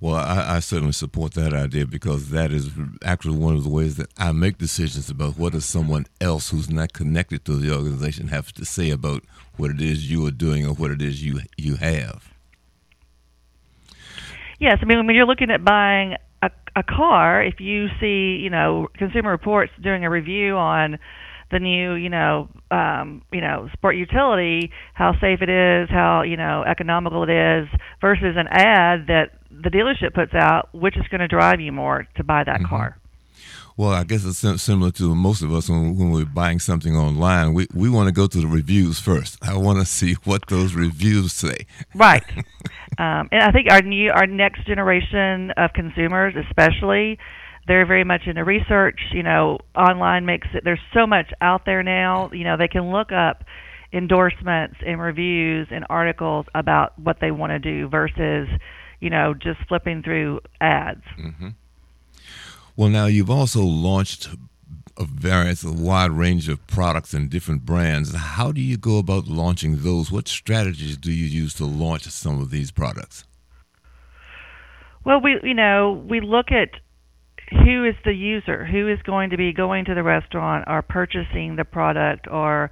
well 0.00 0.16
I, 0.16 0.56
I, 0.56 0.58
certainly 0.58 0.92
support 0.92 1.34
that 1.34 1.54
idea 1.54 1.86
because 1.86 2.30
that 2.30 2.50
is 2.50 2.70
actually 3.04 3.38
one 3.38 3.54
of 3.54 3.62
the 3.62 3.70
ways 3.70 3.96
that 3.96 4.10
i 4.18 4.32
make 4.32 4.58
decisions 4.58 5.08
about 5.08 5.38
what 5.38 5.52
does 5.52 5.64
someone 5.64 6.06
else 6.20 6.50
who's 6.50 6.68
not 6.68 6.92
connected 6.92 7.44
to 7.44 7.56
the 7.56 7.74
organization 7.74 8.28
have 8.28 8.52
to 8.52 8.64
say 8.64 8.90
about 8.90 9.22
what 9.56 9.70
it 9.70 9.80
is 9.80 10.10
you 10.10 10.26
are 10.26 10.32
doing 10.32 10.66
or 10.66 10.74
what 10.74 10.90
it 10.90 11.00
is 11.00 11.22
you 11.22 11.40
you 11.56 11.76
have. 11.76 12.32
Yes 14.58 14.78
i 14.82 14.84
mean 14.84 15.06
when 15.06 15.14
you're 15.14 15.26
looking 15.26 15.50
at 15.50 15.64
buying 15.64 16.16
a, 16.42 16.50
a 16.74 16.82
car 16.82 17.42
if 17.42 17.60
you 17.60 17.88
see 18.00 18.40
you 18.42 18.50
know 18.50 18.88
consumer 18.94 19.30
reports 19.30 19.72
doing 19.80 20.04
a 20.04 20.10
review 20.10 20.56
on 20.56 20.98
the 21.52 21.60
new, 21.60 21.94
you 21.94 22.08
know, 22.08 22.48
um, 22.70 23.22
you 23.32 23.40
know, 23.40 23.68
sport 23.74 23.96
utility, 23.96 24.72
how 24.94 25.12
safe 25.20 25.40
it 25.42 25.48
is, 25.48 25.88
how 25.90 26.22
you 26.22 26.36
know 26.36 26.64
economical 26.66 27.22
it 27.22 27.30
is, 27.30 27.68
versus 28.00 28.34
an 28.36 28.48
ad 28.48 29.06
that 29.06 29.30
the 29.50 29.70
dealership 29.70 30.14
puts 30.14 30.34
out, 30.34 30.68
which 30.74 30.96
is 30.96 31.06
going 31.08 31.20
to 31.20 31.28
drive 31.28 31.60
you 31.60 31.70
more 31.70 32.08
to 32.16 32.24
buy 32.24 32.42
that 32.42 32.56
mm-hmm. 32.56 32.66
car. 32.66 32.98
Well, 33.76 33.90
I 33.90 34.04
guess 34.04 34.24
it's 34.24 34.62
similar 34.62 34.90
to 34.92 35.14
most 35.14 35.42
of 35.42 35.52
us 35.52 35.68
when, 35.68 35.96
when 35.96 36.10
we're 36.10 36.26
buying 36.26 36.58
something 36.58 36.94
online. 36.94 37.54
We 37.54 37.66
we 37.74 37.88
want 37.88 38.08
to 38.08 38.12
go 38.12 38.26
to 38.26 38.40
the 38.40 38.46
reviews 38.46 38.98
first. 38.98 39.38
I 39.42 39.56
want 39.56 39.78
to 39.78 39.84
see 39.98 40.14
what 40.24 40.46
those 40.48 40.74
reviews 40.74 41.32
say. 41.32 41.66
Right, 41.94 42.24
um, 42.98 43.28
and 43.30 43.42
I 43.42 43.50
think 43.52 43.70
our 43.70 43.82
new 43.82 44.10
our 44.10 44.26
next 44.26 44.66
generation 44.66 45.52
of 45.56 45.72
consumers, 45.74 46.34
especially, 46.48 47.18
they're 47.66 47.86
very 47.86 48.04
much 48.04 48.22
into 48.26 48.44
research. 48.44 49.00
You 49.12 49.22
know, 49.22 49.58
online 49.76 50.26
makes 50.26 50.48
it. 50.54 50.64
There's 50.64 50.80
so 50.94 51.06
much 51.06 51.32
out 51.40 51.64
there 51.64 51.82
now. 51.82 52.30
You 52.32 52.44
know, 52.44 52.56
they 52.56 52.68
can 52.68 52.90
look 52.90 53.12
up 53.12 53.44
endorsements 53.92 54.76
and 54.84 55.00
reviews 55.00 55.68
and 55.70 55.84
articles 55.90 56.46
about 56.54 56.98
what 56.98 57.18
they 57.20 57.30
want 57.30 57.50
to 57.50 57.58
do 57.58 57.88
versus, 57.88 58.48
you 59.00 59.10
know, 59.10 59.34
just 59.34 59.60
flipping 59.68 60.02
through 60.02 60.40
ads. 60.60 61.02
Mm-hmm. 61.18 61.48
Well, 62.74 62.88
now 62.88 63.06
you've 63.06 63.30
also 63.30 63.62
launched 63.62 64.28
a 64.96 65.04
various, 65.04 65.62
a 65.64 65.72
wide 65.72 66.10
range 66.10 66.48
of 66.48 66.66
products 66.66 67.12
and 67.12 67.30
different 67.30 67.64
brands. 67.64 68.14
How 68.14 68.52
do 68.52 68.60
you 68.60 68.76
go 68.76 68.98
about 68.98 69.26
launching 69.26 69.78
those? 69.78 70.10
What 70.10 70.28
strategies 70.28 70.96
do 70.96 71.12
you 71.12 71.26
use 71.26 71.54
to 71.54 71.64
launch 71.64 72.04
some 72.04 72.40
of 72.40 72.50
these 72.50 72.70
products? 72.70 73.24
Well, 75.04 75.20
we 75.20 75.38
you 75.42 75.54
know 75.54 76.04
we 76.08 76.20
look 76.20 76.52
at 76.52 76.80
who 77.52 77.84
is 77.84 77.94
the 78.04 78.12
user? 78.12 78.64
Who 78.64 78.88
is 78.88 78.98
going 79.04 79.30
to 79.30 79.36
be 79.36 79.52
going 79.52 79.84
to 79.86 79.94
the 79.94 80.02
restaurant 80.02 80.64
or 80.66 80.82
purchasing 80.82 81.56
the 81.56 81.64
product 81.64 82.26
or 82.30 82.70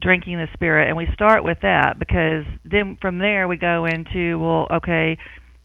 drinking 0.00 0.36
the 0.38 0.46
spirit? 0.54 0.88
And 0.88 0.96
we 0.96 1.08
start 1.12 1.44
with 1.44 1.58
that 1.62 1.98
because 1.98 2.44
then 2.64 2.96
from 3.00 3.18
there 3.18 3.48
we 3.48 3.56
go 3.56 3.86
into 3.86 4.38
well, 4.38 4.66
okay, 4.78 5.18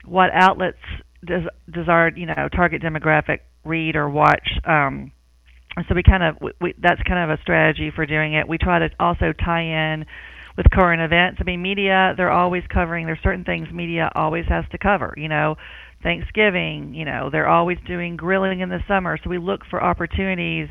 what 0.06 0.30
outlets 0.34 0.78
does 1.26 1.44
does 1.72 1.88
our 1.88 2.12
you 2.16 2.26
know 2.26 2.50
target 2.54 2.82
demographic 2.82 3.40
read 3.64 3.96
or 3.96 4.10
watch? 4.10 4.50
Um, 4.66 5.12
so 5.88 5.96
we 5.96 6.04
kind 6.04 6.24
of 6.24 6.38
we, 6.62 6.74
that's 6.82 7.02
kind 7.04 7.32
of 7.32 7.38
a 7.38 7.42
strategy 7.42 7.92
for 7.96 8.06
doing 8.06 8.34
it. 8.34 8.48
We 8.48 8.58
try 8.58 8.80
to 8.80 8.90
also 9.00 9.34
tie 9.34 9.94
in 9.94 10.06
with 10.56 10.70
current 10.72 11.02
events. 11.02 11.40
I 11.42 11.44
mean, 11.46 11.62
media 11.62 12.14
they're 12.16 12.32
always 12.32 12.64
covering. 12.72 13.06
There's 13.06 13.22
certain 13.24 13.44
things 13.44 13.70
media 13.72 14.12
always 14.16 14.46
has 14.50 14.66
to 14.72 14.78
cover. 14.78 15.14
You 15.18 15.30
know, 15.30 15.56
Thanksgiving. 16.04 16.94
You 16.94 17.06
know, 17.06 17.30
they're 17.32 17.48
always 17.48 17.78
doing 17.88 18.16
grilling 18.18 18.60
in 18.60 18.70
the 18.70 18.80
summer, 18.88 19.18
so 19.24 19.30
we 19.30 19.38
look 19.38 19.62
for 19.70 19.82
opportunities 19.82 20.70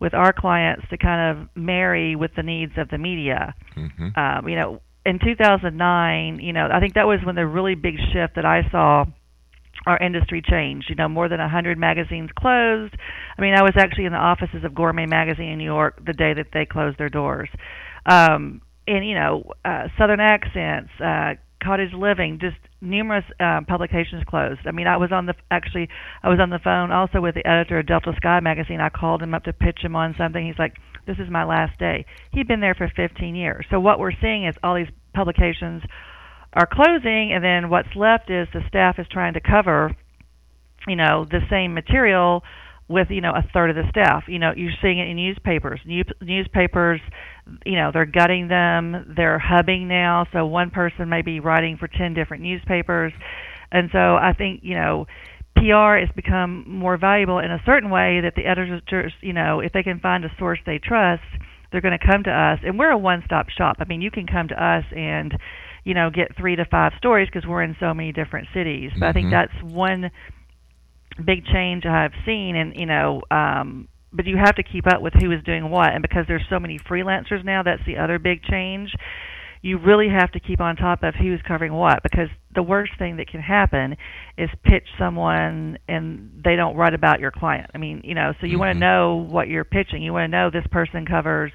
with 0.00 0.14
our 0.14 0.32
clients 0.32 0.86
to 0.90 0.96
kind 0.96 1.38
of 1.38 1.48
marry 1.56 2.14
with 2.14 2.30
the 2.36 2.42
needs 2.42 2.72
of 2.76 2.88
the 2.88 2.98
media. 2.98 3.54
Mm-hmm. 3.76 4.18
Um, 4.18 4.48
you 4.48 4.56
know, 4.56 4.80
in 5.04 5.18
2009, 5.18 6.38
you 6.40 6.52
know, 6.52 6.68
I 6.72 6.80
think 6.80 6.94
that 6.94 7.06
was 7.06 7.18
when 7.24 7.34
the 7.34 7.46
really 7.46 7.74
big 7.74 7.96
shift 8.12 8.36
that 8.36 8.44
I 8.44 8.62
saw 8.70 9.04
our 9.86 9.98
industry 9.98 10.42
changed. 10.42 10.88
You 10.88 10.96
know, 10.96 11.08
more 11.08 11.28
than 11.28 11.40
100 11.40 11.78
magazines 11.78 12.30
closed. 12.38 12.94
I 13.36 13.42
mean, 13.42 13.54
I 13.54 13.62
was 13.62 13.72
actually 13.76 14.04
in 14.04 14.12
the 14.12 14.18
offices 14.18 14.64
of 14.64 14.74
Gourmet 14.74 15.06
Magazine 15.06 15.50
in 15.50 15.58
New 15.58 15.64
York 15.64 16.04
the 16.04 16.12
day 16.12 16.34
that 16.34 16.48
they 16.52 16.66
closed 16.66 16.98
their 16.98 17.08
doors. 17.08 17.48
Um, 18.06 18.62
and 18.86 19.06
you 19.06 19.14
know, 19.14 19.52
uh, 19.64 19.88
Southern 19.98 20.20
accents, 20.20 20.90
uh, 21.00 21.34
cottage 21.62 21.92
living, 21.92 22.38
just 22.40 22.56
numerous 22.80 23.24
uh, 23.40 23.60
publications 23.66 24.22
closed. 24.26 24.60
I 24.66 24.70
mean, 24.70 24.86
I 24.86 24.96
was 24.96 25.10
on 25.12 25.26
the 25.26 25.34
actually 25.50 25.88
I 26.22 26.28
was 26.28 26.38
on 26.40 26.50
the 26.50 26.58
phone 26.62 26.92
also 26.92 27.20
with 27.20 27.34
the 27.34 27.46
editor 27.46 27.78
of 27.80 27.86
Delta 27.86 28.12
Sky 28.16 28.40
magazine. 28.40 28.80
I 28.80 28.88
called 28.88 29.22
him 29.22 29.34
up 29.34 29.44
to 29.44 29.52
pitch 29.52 29.78
him 29.82 29.96
on 29.96 30.14
something. 30.16 30.46
He's 30.46 30.58
like, 30.58 30.76
"This 31.06 31.18
is 31.18 31.30
my 31.30 31.44
last 31.44 31.78
day." 31.78 32.06
He'd 32.32 32.48
been 32.48 32.60
there 32.60 32.74
for 32.74 32.88
15 32.94 33.34
years. 33.34 33.66
So 33.70 33.80
what 33.80 33.98
we're 33.98 34.18
seeing 34.20 34.46
is 34.46 34.54
all 34.62 34.76
these 34.76 34.92
publications 35.14 35.82
are 36.52 36.66
closing, 36.70 37.32
and 37.32 37.44
then 37.44 37.70
what's 37.70 37.94
left 37.94 38.30
is 38.30 38.48
the 38.52 38.62
staff 38.68 38.98
is 38.98 39.06
trying 39.10 39.34
to 39.34 39.40
cover, 39.40 39.94
you 40.86 40.96
know, 40.96 41.24
the 41.24 41.40
same 41.50 41.74
material 41.74 42.42
with 42.88 43.08
you 43.10 43.20
know 43.20 43.32
a 43.32 43.42
third 43.52 43.70
of 43.70 43.76
the 43.76 43.88
staff. 43.90 44.24
You 44.28 44.38
know, 44.38 44.52
you're 44.56 44.72
seeing 44.80 44.98
it 44.98 45.08
in 45.08 45.16
newspapers. 45.16 45.80
New, 45.84 46.04
newspapers 46.20 47.00
you 47.64 47.76
know 47.76 47.90
they're 47.92 48.06
gutting 48.06 48.48
them 48.48 49.12
they're 49.16 49.38
hubbing 49.38 49.88
now 49.88 50.26
so 50.32 50.46
one 50.46 50.70
person 50.70 51.08
may 51.08 51.22
be 51.22 51.40
writing 51.40 51.76
for 51.76 51.88
10 51.88 52.14
different 52.14 52.42
newspapers 52.42 53.12
and 53.72 53.90
so 53.92 53.98
i 53.98 54.32
think 54.36 54.60
you 54.62 54.74
know 54.74 55.06
PR 55.56 55.98
has 55.98 56.08
become 56.14 56.64
more 56.68 56.96
valuable 56.96 57.40
in 57.40 57.50
a 57.50 57.60
certain 57.66 57.90
way 57.90 58.20
that 58.22 58.34
the 58.36 58.46
editors, 58.46 59.12
you 59.20 59.32
know, 59.32 59.58
if 59.58 59.72
they 59.72 59.82
can 59.82 59.98
find 59.98 60.24
a 60.24 60.28
source 60.38 60.60
they 60.64 60.78
trust, 60.78 61.24
they're 61.72 61.80
going 61.80 61.98
to 61.98 62.06
come 62.06 62.22
to 62.22 62.30
us. 62.30 62.60
And 62.64 62.78
we're 62.78 62.92
a 62.92 62.98
one-stop 62.98 63.48
shop. 63.48 63.76
I 63.80 63.84
mean, 63.84 64.00
you 64.00 64.12
can 64.12 64.28
come 64.28 64.46
to 64.48 64.54
us 64.54 64.84
and, 64.96 65.36
you 65.82 65.94
know, 65.94 66.10
get 66.10 66.36
three 66.36 66.54
to 66.54 66.64
five 66.64 66.92
stories 66.96 67.28
because 67.32 67.44
we're 67.44 67.64
in 67.64 67.74
so 67.80 67.92
many 67.92 68.12
different 68.12 68.46
cities. 68.54 68.92
But 68.94 68.96
mm-hmm. 68.96 69.04
I 69.04 69.12
think 69.12 69.26
mm-hmm. 69.26 69.64
that's 69.64 69.74
one 69.74 70.10
big 71.24 71.44
change 71.46 71.84
I've 71.84 72.12
seen, 72.24 72.56
and 72.56 72.76
you 72.76 72.86
know, 72.86 73.22
um, 73.30 73.88
but 74.12 74.26
you 74.26 74.36
have 74.36 74.56
to 74.56 74.62
keep 74.62 74.86
up 74.86 75.02
with 75.02 75.12
who 75.14 75.30
is 75.32 75.42
doing 75.44 75.70
what, 75.70 75.92
and 75.92 76.02
because 76.02 76.24
there's 76.26 76.44
so 76.48 76.58
many 76.58 76.78
freelancers 76.78 77.44
now, 77.44 77.62
that's 77.62 77.82
the 77.86 77.98
other 77.98 78.18
big 78.18 78.42
change. 78.42 78.94
You 79.60 79.78
really 79.78 80.08
have 80.08 80.30
to 80.32 80.40
keep 80.40 80.60
on 80.60 80.76
top 80.76 81.02
of 81.02 81.14
who's 81.14 81.40
covering 81.46 81.72
what, 81.72 82.02
because 82.02 82.28
the 82.54 82.62
worst 82.62 82.92
thing 82.98 83.16
that 83.16 83.28
can 83.28 83.40
happen 83.40 83.96
is 84.36 84.48
pitch 84.62 84.86
someone 84.98 85.78
and 85.88 86.30
they 86.44 86.54
don't 86.54 86.76
write 86.76 86.94
about 86.94 87.18
your 87.20 87.32
client. 87.32 87.70
I 87.74 87.78
mean, 87.78 88.02
you 88.04 88.14
know, 88.14 88.32
so 88.40 88.46
you 88.46 88.52
mm-hmm. 88.52 88.60
want 88.60 88.74
to 88.76 88.78
know 88.78 89.26
what 89.28 89.48
you're 89.48 89.64
pitching. 89.64 90.02
You 90.02 90.12
want 90.12 90.24
to 90.24 90.36
know 90.36 90.50
this 90.50 90.66
person 90.70 91.04
covers 91.04 91.52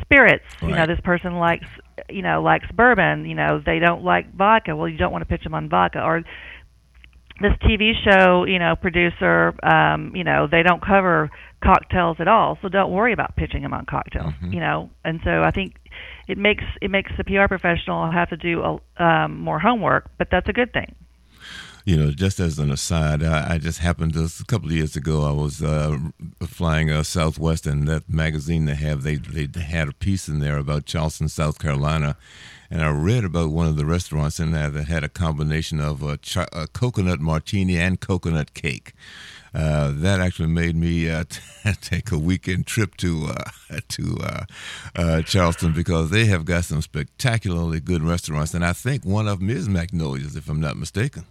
spirits. 0.00 0.44
Right. 0.60 0.70
You 0.70 0.74
know, 0.74 0.86
this 0.86 1.00
person 1.04 1.36
likes, 1.36 1.66
you 2.10 2.22
know, 2.22 2.42
likes 2.42 2.66
bourbon. 2.74 3.24
You 3.24 3.34
know, 3.34 3.62
they 3.64 3.78
don't 3.78 4.04
like 4.04 4.34
vodka. 4.34 4.74
Well, 4.74 4.88
you 4.88 4.98
don't 4.98 5.12
want 5.12 5.22
to 5.22 5.26
pitch 5.26 5.44
them 5.44 5.54
on 5.54 5.68
vodka 5.68 6.02
or 6.02 6.22
this 7.40 7.52
TV 7.62 7.92
show, 8.04 8.44
you 8.44 8.58
know, 8.58 8.74
producer, 8.76 9.54
um, 9.62 10.12
you 10.14 10.24
know, 10.24 10.46
they 10.50 10.62
don't 10.62 10.84
cover 10.84 11.30
cocktails 11.62 12.16
at 12.20 12.28
all, 12.28 12.58
so 12.62 12.68
don't 12.68 12.90
worry 12.90 13.12
about 13.12 13.36
pitching 13.36 13.62
them 13.62 13.74
on 13.74 13.86
cocktails, 13.86 14.32
mm-hmm. 14.34 14.52
you 14.52 14.60
know. 14.60 14.90
And 15.04 15.20
so 15.24 15.42
I 15.42 15.50
think 15.50 15.74
it 16.28 16.38
makes 16.38 16.64
it 16.80 16.90
makes 16.90 17.10
the 17.16 17.24
PR 17.24 17.48
professional 17.48 18.10
have 18.10 18.30
to 18.30 18.36
do 18.36 18.62
a, 18.62 19.02
um, 19.02 19.40
more 19.40 19.58
homework, 19.58 20.10
but 20.18 20.28
that's 20.30 20.48
a 20.48 20.52
good 20.52 20.72
thing. 20.72 20.94
You 21.86 21.96
know, 21.96 22.10
just 22.10 22.40
as 22.40 22.58
an 22.58 22.72
aside, 22.72 23.22
I, 23.22 23.54
I 23.54 23.58
just 23.58 23.78
happened 23.78 24.14
to 24.14 24.24
a 24.24 24.44
couple 24.46 24.70
of 24.70 24.74
years 24.74 24.96
ago. 24.96 25.22
I 25.22 25.30
was 25.30 25.62
uh, 25.62 25.96
flying 26.44 26.90
uh, 26.90 27.04
Southwest, 27.04 27.64
and 27.64 27.86
that 27.86 28.10
magazine 28.10 28.64
they 28.64 28.74
have 28.74 29.04
they 29.04 29.14
they 29.14 29.60
had 29.60 29.86
a 29.86 29.92
piece 29.92 30.26
in 30.26 30.40
there 30.40 30.58
about 30.58 30.86
Charleston, 30.86 31.28
South 31.28 31.60
Carolina, 31.60 32.16
and 32.72 32.82
I 32.82 32.90
read 32.90 33.22
about 33.22 33.50
one 33.50 33.68
of 33.68 33.76
the 33.76 33.86
restaurants 33.86 34.40
in 34.40 34.50
there 34.50 34.68
that 34.68 34.88
had 34.88 35.04
a 35.04 35.08
combination 35.08 35.78
of 35.80 36.02
a, 36.02 36.16
ch- 36.16 36.38
a 36.38 36.66
coconut 36.72 37.20
martini 37.20 37.78
and 37.78 38.00
coconut 38.00 38.52
cake. 38.52 38.92
Uh, 39.54 39.92
that 39.94 40.18
actually 40.18 40.48
made 40.48 40.74
me 40.74 41.08
uh, 41.08 41.22
t- 41.28 41.40
take 41.80 42.10
a 42.10 42.18
weekend 42.18 42.66
trip 42.66 42.96
to 42.96 43.28
uh, 43.28 43.78
to 43.88 44.16
uh, 44.24 44.44
uh, 44.96 45.22
Charleston 45.22 45.72
because 45.72 46.10
they 46.10 46.24
have 46.24 46.44
got 46.46 46.64
some 46.64 46.82
spectacularly 46.82 47.78
good 47.78 48.02
restaurants, 48.02 48.54
and 48.54 48.64
I 48.64 48.72
think 48.72 49.04
one 49.04 49.28
of 49.28 49.38
them 49.38 49.50
is 49.50 49.68
Magnolia's, 49.68 50.34
if 50.34 50.48
I'm 50.48 50.60
not 50.60 50.76
mistaken. 50.76 51.26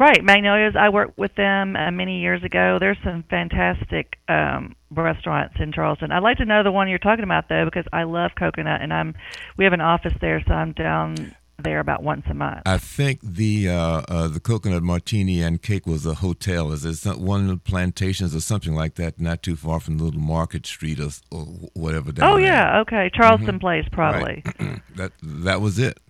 Right, 0.00 0.24
Magnolia's. 0.24 0.76
I 0.80 0.88
worked 0.88 1.18
with 1.18 1.34
them 1.34 1.76
uh, 1.76 1.90
many 1.90 2.20
years 2.20 2.42
ago. 2.42 2.78
There's 2.80 2.96
some 3.04 3.22
fantastic 3.28 4.16
um, 4.30 4.74
restaurants 4.90 5.56
in 5.60 5.72
Charleston. 5.72 6.10
I'd 6.10 6.22
like 6.22 6.38
to 6.38 6.46
know 6.46 6.62
the 6.62 6.72
one 6.72 6.88
you're 6.88 6.98
talking 6.98 7.22
about 7.22 7.50
though, 7.50 7.66
because 7.66 7.84
I 7.92 8.04
love 8.04 8.30
coconut, 8.34 8.80
and 8.80 8.94
I'm 8.94 9.14
we 9.58 9.64
have 9.64 9.74
an 9.74 9.82
office 9.82 10.14
there, 10.22 10.42
so 10.48 10.54
I'm 10.54 10.72
down 10.72 11.36
there 11.58 11.80
about 11.80 12.02
once 12.02 12.24
a 12.30 12.34
month. 12.34 12.62
I 12.64 12.78
think 12.78 13.20
the 13.22 13.68
uh, 13.68 14.02
uh, 14.08 14.28
the 14.28 14.40
coconut 14.40 14.82
martini 14.82 15.42
and 15.42 15.60
cake 15.60 15.86
was 15.86 16.06
a 16.06 16.14
hotel. 16.14 16.72
Is 16.72 16.84
it 16.86 17.18
one 17.18 17.42
of 17.42 17.48
the 17.48 17.58
plantations 17.58 18.34
or 18.34 18.40
something 18.40 18.74
like 18.74 18.94
that? 18.94 19.20
Not 19.20 19.42
too 19.42 19.54
far 19.54 19.80
from 19.80 19.98
the 19.98 20.04
Little 20.04 20.22
Market 20.22 20.64
Street 20.64 20.98
or, 20.98 21.10
or 21.30 21.44
whatever. 21.74 22.10
oh 22.22 22.38
yeah, 22.38 22.80
okay, 22.80 23.10
Charleston 23.12 23.48
mm-hmm. 23.48 23.58
Place 23.58 23.84
probably. 23.92 24.42
Right. 24.58 24.80
that 24.96 25.12
that 25.22 25.60
was 25.60 25.78
it. 25.78 26.00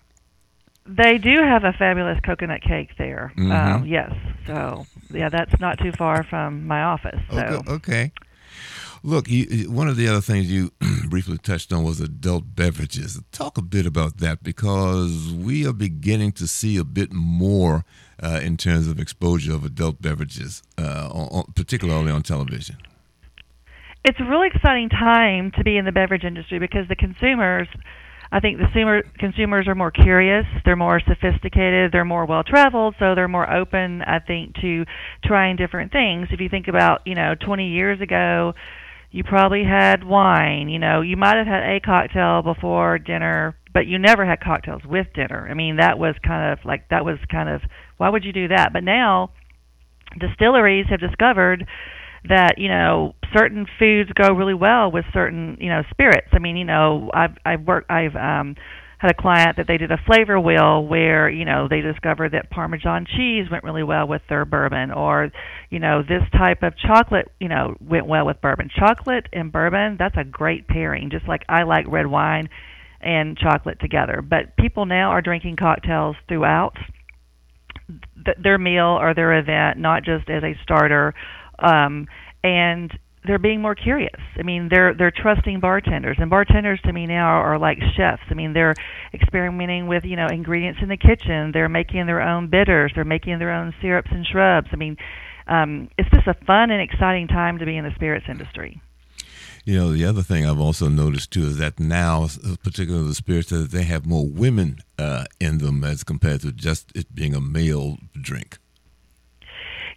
They 0.85 1.17
do 1.17 1.37
have 1.37 1.63
a 1.63 1.73
fabulous 1.73 2.19
coconut 2.25 2.61
cake 2.61 2.89
there. 2.97 3.31
Mm-hmm. 3.37 3.51
Um, 3.51 3.85
yes. 3.85 4.11
So 4.47 4.85
yeah, 5.11 5.29
that's 5.29 5.59
not 5.59 5.77
too 5.79 5.91
far 5.91 6.23
from 6.23 6.65
my 6.65 6.83
office. 6.83 7.19
So. 7.29 7.37
Okay. 7.37 7.71
okay. 7.71 8.11
Look, 9.03 9.29
you, 9.29 9.71
one 9.71 9.87
of 9.87 9.95
the 9.95 10.07
other 10.07 10.21
things 10.21 10.51
you 10.51 10.71
briefly 11.09 11.39
touched 11.39 11.73
on 11.73 11.83
was 11.83 11.99
adult 11.99 12.55
beverages. 12.55 13.19
Talk 13.31 13.57
a 13.57 13.61
bit 13.61 13.87
about 13.87 14.17
that 14.17 14.43
because 14.43 15.33
we 15.33 15.65
are 15.65 15.73
beginning 15.73 16.33
to 16.33 16.47
see 16.47 16.77
a 16.77 16.83
bit 16.83 17.11
more 17.11 17.83
uh, 18.21 18.39
in 18.43 18.57
terms 18.57 18.87
of 18.87 18.99
exposure 18.99 19.53
of 19.53 19.65
adult 19.65 20.01
beverages, 20.01 20.61
uh, 20.77 21.09
on, 21.11 21.51
particularly 21.55 22.11
on 22.11 22.21
television. 22.21 22.77
It's 24.05 24.19
a 24.19 24.23
really 24.23 24.47
exciting 24.53 24.89
time 24.89 25.51
to 25.57 25.63
be 25.63 25.77
in 25.77 25.85
the 25.85 25.91
beverage 25.91 26.23
industry 26.23 26.59
because 26.59 26.87
the 26.87 26.95
consumers 26.95 27.67
I 28.31 28.39
think 28.39 28.59
the 28.59 28.65
consumer, 28.65 29.03
consumers 29.19 29.67
are 29.67 29.75
more 29.75 29.91
curious, 29.91 30.45
they're 30.63 30.77
more 30.77 31.01
sophisticated, 31.05 31.91
they're 31.91 32.05
more 32.05 32.25
well 32.25 32.43
traveled, 32.43 32.95
so 32.97 33.13
they're 33.13 33.27
more 33.27 33.51
open, 33.51 34.01
I 34.03 34.19
think, 34.19 34.55
to 34.61 34.85
trying 35.25 35.57
different 35.57 35.91
things. 35.91 36.29
If 36.31 36.39
you 36.39 36.47
think 36.47 36.69
about, 36.69 37.01
you 37.05 37.15
know, 37.15 37.35
20 37.35 37.67
years 37.67 37.99
ago, 37.99 38.53
you 39.11 39.25
probably 39.25 39.65
had 39.65 40.05
wine, 40.05 40.69
you 40.69 40.79
know, 40.79 41.01
you 41.01 41.17
might 41.17 41.35
have 41.35 41.47
had 41.47 41.63
a 41.63 41.81
cocktail 41.81 42.41
before 42.41 42.97
dinner, 42.97 43.57
but 43.73 43.85
you 43.85 43.99
never 43.99 44.25
had 44.25 44.39
cocktails 44.39 44.83
with 44.85 45.07
dinner. 45.13 45.47
I 45.49 45.53
mean, 45.53 45.77
that 45.77 45.99
was 45.99 46.15
kind 46.25 46.53
of 46.53 46.65
like 46.65 46.87
that 46.89 47.03
was 47.03 47.17
kind 47.29 47.49
of 47.49 47.61
why 47.97 48.09
would 48.09 48.23
you 48.23 48.31
do 48.31 48.47
that? 48.47 48.71
But 48.71 48.85
now 48.85 49.31
distilleries 50.17 50.87
have 50.89 51.01
discovered 51.01 51.67
that 52.27 52.55
you 52.57 52.67
know 52.67 53.13
certain 53.35 53.65
foods 53.79 54.11
go 54.13 54.33
really 54.33 54.53
well 54.53 54.91
with 54.91 55.05
certain 55.13 55.57
you 55.59 55.69
know 55.69 55.81
spirits. 55.89 56.27
I 56.33 56.39
mean, 56.39 56.57
you 56.57 56.65
know, 56.65 57.09
I've 57.13 57.35
I've 57.45 57.61
worked 57.61 57.89
I've 57.89 58.15
um 58.15 58.55
had 59.01 59.09
a 59.09 59.19
client 59.19 59.57
that 59.57 59.65
they 59.67 59.77
did 59.77 59.91
a 59.91 59.97
flavor 60.05 60.39
wheel 60.39 60.85
where 60.85 61.27
you 61.27 61.43
know 61.43 61.67
they 61.67 61.81
discovered 61.81 62.33
that 62.33 62.51
parmesan 62.51 63.07
cheese 63.17 63.47
went 63.49 63.63
really 63.63 63.81
well 63.81 64.07
with 64.07 64.21
their 64.29 64.45
bourbon 64.45 64.91
or 64.91 65.31
you 65.71 65.79
know 65.79 66.03
this 66.03 66.21
type 66.37 66.61
of 66.61 66.73
chocolate 66.77 67.27
you 67.39 67.49
know 67.49 67.75
went 67.81 68.05
well 68.05 68.27
with 68.27 68.39
bourbon 68.41 68.69
chocolate 68.77 69.25
and 69.33 69.51
bourbon 69.51 69.95
that's 69.97 70.15
a 70.17 70.23
great 70.23 70.67
pairing 70.67 71.09
just 71.09 71.27
like 71.27 71.41
i 71.49 71.63
like 71.63 71.85
red 71.87 72.05
wine 72.05 72.47
and 73.01 73.35
chocolate 73.39 73.79
together 73.79 74.21
but 74.21 74.55
people 74.55 74.85
now 74.85 75.09
are 75.09 75.21
drinking 75.23 75.55
cocktails 75.55 76.15
throughout 76.27 76.75
th- 78.23 78.37
their 78.43 78.59
meal 78.59 78.99
or 79.01 79.15
their 79.15 79.39
event 79.39 79.79
not 79.79 80.03
just 80.03 80.29
as 80.29 80.43
a 80.43 80.53
starter 80.61 81.15
um, 81.61 82.07
and 82.43 82.91
they're 83.25 83.39
being 83.39 83.61
more 83.61 83.75
curious. 83.75 84.19
I 84.37 84.43
mean, 84.43 84.67
they're 84.69 84.93
they're 84.93 85.11
trusting 85.11 85.59
bartenders, 85.59 86.17
and 86.19 86.29
bartenders 86.29 86.79
to 86.85 86.93
me 86.93 87.05
now 87.05 87.27
are, 87.27 87.53
are 87.53 87.59
like 87.59 87.77
chefs. 87.95 88.23
I 88.29 88.33
mean, 88.33 88.53
they're 88.53 88.73
experimenting 89.13 89.87
with 89.87 90.03
you 90.05 90.15
know 90.15 90.27
ingredients 90.27 90.79
in 90.81 90.89
the 90.89 90.97
kitchen. 90.97 91.51
They're 91.53 91.69
making 91.69 92.07
their 92.07 92.21
own 92.21 92.47
bitters. 92.47 92.91
They're 92.95 93.05
making 93.05 93.39
their 93.39 93.51
own 93.51 93.73
syrups 93.81 94.09
and 94.11 94.25
shrubs. 94.25 94.69
I 94.71 94.75
mean, 94.75 94.97
um, 95.47 95.89
it's 95.97 96.09
just 96.09 96.27
a 96.27 96.33
fun 96.45 96.71
and 96.71 96.81
exciting 96.81 97.27
time 97.27 97.59
to 97.59 97.65
be 97.65 97.77
in 97.77 97.85
the 97.85 97.93
spirits 97.93 98.25
industry. 98.27 98.81
You 99.63 99.77
know, 99.77 99.91
the 99.93 100.05
other 100.05 100.23
thing 100.23 100.45
I've 100.47 100.59
also 100.59 100.89
noticed 100.89 101.31
too 101.31 101.43
is 101.43 101.57
that 101.57 101.79
now, 101.79 102.27
particularly 102.63 103.07
the 103.07 103.13
spirits, 103.13 103.49
that 103.49 103.69
they 103.69 103.83
have 103.83 104.07
more 104.07 104.25
women 104.25 104.79
uh, 104.97 105.25
in 105.39 105.59
them 105.59 105.83
as 105.83 106.03
compared 106.03 106.41
to 106.41 106.51
just 106.51 106.91
it 106.95 107.13
being 107.13 107.35
a 107.35 107.41
male 107.41 107.97
drink. 108.19 108.57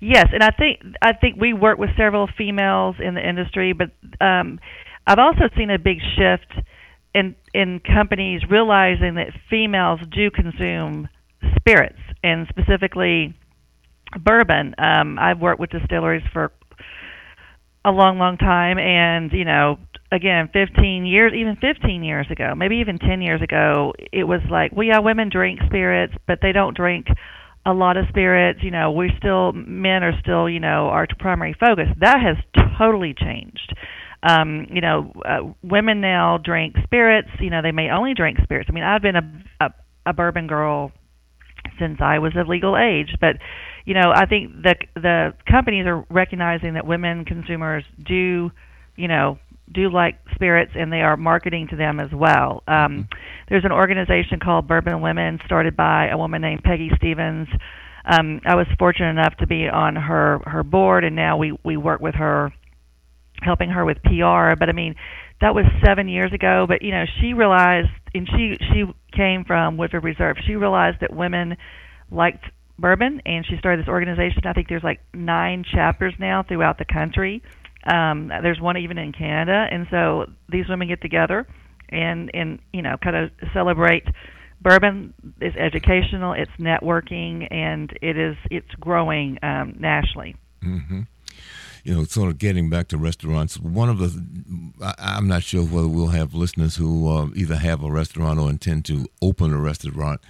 Yes, 0.07 0.27
and 0.35 0.43
I 0.43 0.51
think 0.51 0.81
I 1.01 1.15
think 1.15 1.41
we 1.41 1.55
work 1.55 1.79
with 1.79 1.89
several 1.97 2.29
females 2.37 2.97
in 3.03 3.15
the 3.15 3.27
industry, 3.27 3.73
but 3.73 3.89
um, 4.21 4.61
I've 5.07 5.19
also 5.19 5.49
seen 5.57 5.71
a 5.71 5.79
big 5.79 5.97
shift 6.15 6.53
in 7.15 7.35
in 7.55 7.81
companies 7.81 8.43
realizing 8.51 9.15
that 9.15 9.29
females 9.49 10.01
do 10.15 10.31
consume 10.31 11.09
spirits 11.57 11.99
and 12.23 12.47
specifically 12.51 13.35
bourbon. 14.23 14.75
Um, 14.77 15.19
I've 15.19 15.41
worked 15.41 15.59
with 15.59 15.71
distilleries 15.71 16.25
for 16.35 16.53
a 17.83 17.91
long, 17.91 18.19
long 18.19 18.37
time, 18.37 18.79
and 18.79 19.33
you 19.33 19.47
know, 19.47 19.79
again, 20.13 20.51
15 20.53 21.07
years, 21.07 21.33
even 21.35 21.57
15 21.57 22.05
years 22.05 22.27
ago, 22.31 22.53
maybe 22.55 22.77
even 22.77 22.99
10 22.99 23.23
years 23.23 23.41
ago, 23.41 23.95
it 24.13 24.25
was 24.25 24.41
like, 24.51 24.73
well, 24.77 24.87
yeah, 24.87 24.99
women 24.99 25.31
drink 25.31 25.61
spirits, 25.65 26.13
but 26.27 26.41
they 26.43 26.53
don't 26.53 26.77
drink 26.77 27.07
a 27.67 27.73
lot 27.73 27.97
of 27.97 28.07
spirits. 28.09 28.61
You 28.63 28.71
know, 28.71 28.93
we're 28.93 29.17
still 29.19 29.53
men 29.53 30.03
are 30.03 30.19
still 30.21 30.49
you 30.49 30.61
know 30.61 30.89
our 30.89 31.07
primary 31.19 31.55
focus. 31.59 31.89
That 32.01 32.19
has 32.21 32.37
totally 32.79 33.15
changed. 33.15 33.75
Um, 34.23 34.67
you 34.71 34.81
know, 34.81 35.13
uh, 35.25 35.53
women 35.63 36.01
now 36.01 36.39
drink 36.39 36.77
spirits. 36.85 37.29
You 37.41 37.51
know, 37.51 37.61
they 37.63 37.73
may 37.73 37.91
only 37.91 38.15
drink 38.15 38.39
spirits. 38.43 38.69
I 38.71 38.73
mean, 38.73 38.85
I've 38.85 39.03
been 39.03 39.17
a, 39.17 39.45
a 39.61 39.71
a 40.07 40.13
bourbon 40.13 40.47
girl 40.47 40.93
since 41.79 41.99
I 42.01 42.19
was 42.19 42.33
of 42.37 42.49
legal 42.49 42.77
age, 42.77 43.17
but 43.21 43.37
you 43.85 43.95
know, 43.95 44.13
I 44.15 44.27
think 44.27 44.63
the 44.63 44.75
the 44.95 45.35
companies 45.51 45.87
are 45.87 46.05
recognizing 46.11 46.75
that 46.75 46.87
women 46.87 47.25
consumers 47.25 47.85
do, 48.03 48.51
you 48.97 49.09
know, 49.09 49.39
do 49.73 49.91
like 49.91 50.19
spirits 50.35 50.73
and 50.75 50.93
they 50.93 51.01
are 51.01 51.17
marketing 51.17 51.69
to 51.71 51.77
them 51.77 52.01
as 52.01 52.11
well. 52.13 52.63
Um, 52.67 52.75
mm-hmm. 52.75 53.01
there's 53.49 53.65
an 53.65 53.73
organization 53.73 54.39
called 54.43 54.69
Bourbon 54.69 55.01
Women 55.01 55.41
started 55.45 55.77
by 55.77 56.09
a 56.09 56.19
woman 56.19 56.43
named 56.43 56.63
Peggy 56.63 56.91
Stevens. 56.97 57.49
Um, 58.05 58.41
I 58.45 58.55
was 58.55 58.67
fortunate 58.79 59.11
enough 59.11 59.37
to 59.39 59.47
be 59.47 59.67
on 59.69 59.97
her 59.97 60.41
her 60.45 60.63
board, 60.63 61.05
and 61.05 61.17
now 61.17 61.39
we 61.39 61.57
we 61.65 61.79
work 61.79 62.01
with 62.01 62.15
her, 62.17 62.53
helping 63.41 63.71
her 63.71 63.85
with 63.85 64.03
PR. 64.03 64.59
But 64.59 64.69
I 64.69 64.73
mean, 64.73 64.95
that 65.41 65.55
was 65.55 65.65
seven 65.85 66.09
years 66.09 66.33
ago. 66.33 66.67
But 66.69 66.83
you 66.83 66.91
know, 66.91 67.05
she 67.21 67.33
realized, 67.33 67.89
and 68.15 68.29
she 68.29 68.59
she 68.73 68.85
came 69.17 69.45
from 69.47 69.79
Woodford 69.79 70.05
Reserve. 70.05 70.37
She 70.47 70.55
realized 70.55 70.99
that 71.01 71.15
women 71.15 71.57
liked 72.11 72.45
bourbon, 72.79 73.23
and 73.25 73.47
she 73.47 73.57
started 73.59 73.81
this 73.81 73.89
organization. 73.89 74.43
I 74.45 74.53
think 74.53 74.69
there's 74.69 74.85
like 74.85 75.01
nine 75.15 75.65
chapters 75.65 76.13
now 76.19 76.43
throughout 76.47 76.77
the 76.77 76.85
country. 76.85 77.43
Um, 77.87 78.29
there's 78.29 78.61
one 78.61 78.77
even 78.77 78.99
in 78.99 79.13
Canada, 79.13 79.67
and 79.71 79.87
so 79.91 80.27
these 80.49 80.69
women 80.69 80.89
get 80.89 81.01
together 81.01 81.47
and 81.91 82.31
and 82.35 82.59
you 82.73 82.83
know 82.83 82.97
kind 83.03 83.17
of 83.17 83.31
celebrate. 83.53 84.05
Bourbon 84.61 85.13
is 85.43 85.55
educational 85.57 86.33
it's 86.33 86.51
networking 86.59 87.47
and 87.51 87.93
it 88.01 88.17
is 88.17 88.37
it's 88.51 88.71
growing 88.81 89.39
um, 89.43 89.75
nationally. 89.79 90.37
Mm-hmm. 90.63 91.03
You 91.83 91.95
know, 91.95 92.05
sort 92.05 92.31
of 92.31 92.39
getting 92.39 92.71
back 92.71 92.89
to 92.89 92.97
restaurants, 92.97 93.61
one 93.61 93.91
of 93.91 93.99
the, 93.99 94.25
I, 94.81 95.19
am 95.19 95.29
not 95.29 95.43
sure 95.43 95.63
whether 95.63 95.87
we'll 95.87 96.07
have 96.09 96.33
listeners 96.33 96.77
who 96.77 97.11
uh, 97.11 97.27
either 97.37 97.57
have 97.57 97.85
a 97.85 97.91
restaurant 97.91 98.41
or 98.41 98.49
intend 98.49 98.87
to 98.87 99.07
open 99.21 99.53
a 99.53 99.59
restaurant, 99.59 100.23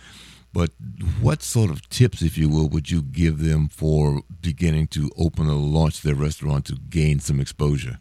but 0.55 0.71
what 1.21 1.43
sort 1.43 1.71
of 1.71 1.87
tips, 1.91 2.23
if 2.23 2.39
you 2.39 2.49
will, 2.49 2.69
would 2.69 2.89
you 2.89 3.03
give 3.03 3.41
them 3.41 3.69
for 3.69 4.23
beginning 4.41 4.87
to 4.89 5.11
open 5.19 5.49
or 5.49 5.55
launch 5.55 6.03
their 6.03 6.15
restaurant 6.15 6.65
to 6.67 6.77
gain 6.89 7.19
some 7.19 7.41
exposure? 7.41 7.99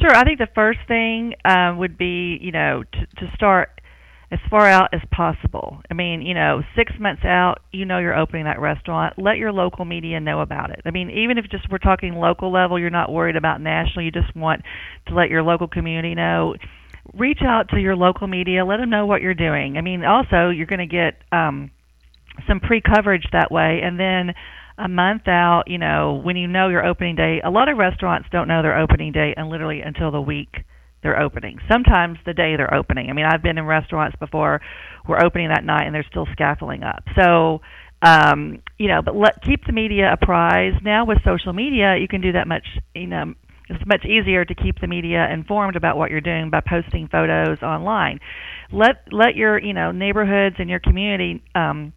Sure. 0.00 0.16
I 0.16 0.24
think 0.24 0.38
the 0.38 0.48
first 0.54 0.80
thing 0.88 1.34
uh, 1.44 1.74
would 1.76 1.98
be, 1.98 2.38
you 2.40 2.50
know, 2.50 2.82
to, 2.90 3.06
to 3.26 3.32
start 3.36 3.80
as 4.32 4.38
far 4.50 4.66
out 4.66 4.88
as 4.94 5.02
possible. 5.12 5.82
I 5.90 5.94
mean, 5.94 6.22
you 6.22 6.32
know, 6.32 6.62
six 6.74 6.92
months 6.98 7.22
out, 7.24 7.60
you 7.70 7.84
know 7.84 7.98
you're 7.98 8.18
opening 8.18 8.46
that 8.46 8.58
restaurant. 8.58 9.14
Let 9.18 9.36
your 9.36 9.52
local 9.52 9.84
media 9.84 10.18
know 10.20 10.40
about 10.40 10.70
it. 10.70 10.80
I 10.86 10.90
mean, 10.90 11.10
even 11.10 11.36
if 11.36 11.44
just 11.50 11.70
we're 11.70 11.78
talking 11.78 12.14
local 12.14 12.50
level, 12.50 12.78
you're 12.78 12.90
not 12.90 13.12
worried 13.12 13.36
about 13.36 13.60
national. 13.60 14.06
You 14.06 14.10
just 14.10 14.34
want 14.34 14.62
to 15.08 15.14
let 15.14 15.28
your 15.28 15.42
local 15.42 15.68
community 15.68 16.14
know. 16.14 16.56
Reach 17.12 17.40
out 17.46 17.68
to 17.70 17.80
your 17.80 17.96
local 17.96 18.26
media. 18.26 18.64
Let 18.64 18.78
them 18.78 18.90
know 18.90 19.06
what 19.06 19.20
you're 19.20 19.34
doing. 19.34 19.76
I 19.76 19.82
mean, 19.82 20.04
also 20.04 20.50
you're 20.50 20.66
going 20.66 20.78
to 20.78 20.86
get 20.86 21.16
um, 21.30 21.70
some 22.48 22.60
pre-coverage 22.60 23.26
that 23.32 23.50
way, 23.50 23.80
and 23.82 23.98
then 24.00 24.34
a 24.78 24.88
month 24.88 25.28
out, 25.28 25.64
you 25.66 25.78
know, 25.78 26.20
when 26.24 26.36
you 26.36 26.48
know 26.48 26.68
your 26.68 26.84
opening 26.84 27.14
day. 27.14 27.40
A 27.44 27.50
lot 27.50 27.68
of 27.68 27.78
restaurants 27.78 28.28
don't 28.32 28.48
know 28.48 28.62
their 28.62 28.78
opening 28.78 29.12
date 29.12 29.34
and 29.36 29.48
literally 29.48 29.80
until 29.80 30.10
the 30.10 30.20
week 30.20 30.64
they're 31.02 31.20
opening. 31.20 31.58
Sometimes 31.70 32.18
the 32.26 32.32
day 32.32 32.56
they're 32.56 32.74
opening. 32.74 33.10
I 33.10 33.12
mean, 33.12 33.26
I've 33.26 33.42
been 33.42 33.58
in 33.58 33.66
restaurants 33.66 34.16
before 34.18 34.60
we're 35.06 35.22
opening 35.22 35.48
that 35.48 35.64
night 35.64 35.84
and 35.84 35.94
they're 35.94 36.06
still 36.10 36.26
scaffolding 36.32 36.82
up. 36.82 37.04
So, 37.16 37.60
um, 38.02 38.62
you 38.78 38.88
know, 38.88 39.02
but 39.02 39.14
let 39.14 39.42
keep 39.42 39.64
the 39.66 39.72
media 39.72 40.12
apprised. 40.12 40.82
Now 40.82 41.04
with 41.04 41.18
social 41.24 41.52
media, 41.52 41.96
you 41.96 42.08
can 42.08 42.20
do 42.20 42.32
that 42.32 42.48
much, 42.48 42.66
you 42.94 43.06
know, 43.06 43.34
it's 43.68 43.84
much 43.86 44.04
easier 44.04 44.44
to 44.44 44.54
keep 44.54 44.80
the 44.80 44.86
media 44.86 45.26
informed 45.32 45.76
about 45.76 45.96
what 45.96 46.10
you're 46.10 46.20
doing 46.20 46.50
by 46.50 46.60
posting 46.60 47.08
photos 47.08 47.62
online. 47.62 48.20
Let 48.70 49.12
let 49.12 49.36
your, 49.36 49.58
you 49.58 49.72
know, 49.72 49.90
neighborhoods 49.90 50.56
and 50.58 50.68
your 50.68 50.80
community 50.80 51.42
um 51.54 51.92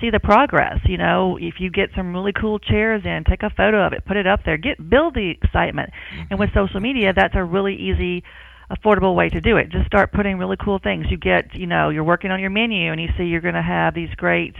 see 0.00 0.10
the 0.10 0.20
progress. 0.20 0.78
You 0.86 0.96
know, 0.96 1.36
if 1.40 1.54
you 1.58 1.70
get 1.70 1.90
some 1.94 2.14
really 2.14 2.32
cool 2.32 2.58
chairs 2.58 3.02
in, 3.04 3.24
take 3.28 3.42
a 3.42 3.50
photo 3.50 3.86
of 3.86 3.92
it, 3.92 4.04
put 4.06 4.16
it 4.16 4.26
up 4.26 4.40
there, 4.44 4.56
get 4.56 4.88
build 4.88 5.14
the 5.14 5.30
excitement. 5.30 5.90
Mm-hmm. 5.90 6.22
And 6.30 6.40
with 6.40 6.50
social 6.54 6.80
media, 6.80 7.12
that's 7.14 7.34
a 7.36 7.44
really 7.44 7.74
easy 7.74 8.24
affordable 8.70 9.14
way 9.14 9.28
to 9.28 9.40
do 9.42 9.58
it. 9.58 9.68
Just 9.68 9.86
start 9.86 10.10
putting 10.10 10.38
really 10.38 10.56
cool 10.56 10.78
things. 10.82 11.06
You 11.10 11.18
get, 11.18 11.54
you 11.54 11.66
know, 11.66 11.90
you're 11.90 12.04
working 12.04 12.30
on 12.30 12.40
your 12.40 12.50
menu 12.50 12.90
and 12.90 13.00
you 13.00 13.08
see 13.18 13.24
you're 13.24 13.42
going 13.42 13.54
to 13.54 13.62
have 13.62 13.94
these 13.94 14.08
great 14.16 14.54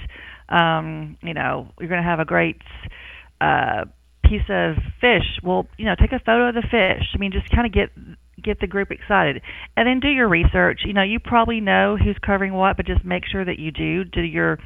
um, 0.50 1.16
you 1.22 1.32
know, 1.32 1.72
you're 1.80 1.88
going 1.88 2.02
to 2.02 2.08
have 2.08 2.20
a 2.20 2.26
great 2.26 2.60
uh 3.40 3.84
piece 4.28 4.48
of 4.48 4.76
fish. 5.00 5.38
Well, 5.42 5.66
you 5.76 5.86
know, 5.86 5.94
take 5.94 6.12
a 6.12 6.18
photo 6.18 6.48
of 6.48 6.54
the 6.54 6.62
fish. 6.62 7.04
I 7.14 7.18
mean, 7.18 7.32
just 7.32 7.50
kind 7.50 7.66
of 7.66 7.72
get 7.72 7.90
get 8.42 8.60
the 8.60 8.66
group 8.66 8.90
excited 8.90 9.40
and 9.74 9.88
then 9.88 10.00
do 10.00 10.08
your 10.08 10.28
research 10.28 10.80
you 10.84 10.92
know 10.92 11.02
you 11.02 11.18
probably 11.18 11.62
know 11.62 11.96
who's 11.96 12.18
covering 12.20 12.52
what 12.52 12.76
but 12.76 12.84
just 12.84 13.02
make 13.02 13.22
sure 13.24 13.42
that 13.42 13.58
you 13.58 13.70
do 13.70 14.04
do 14.04 14.20
your 14.20 14.58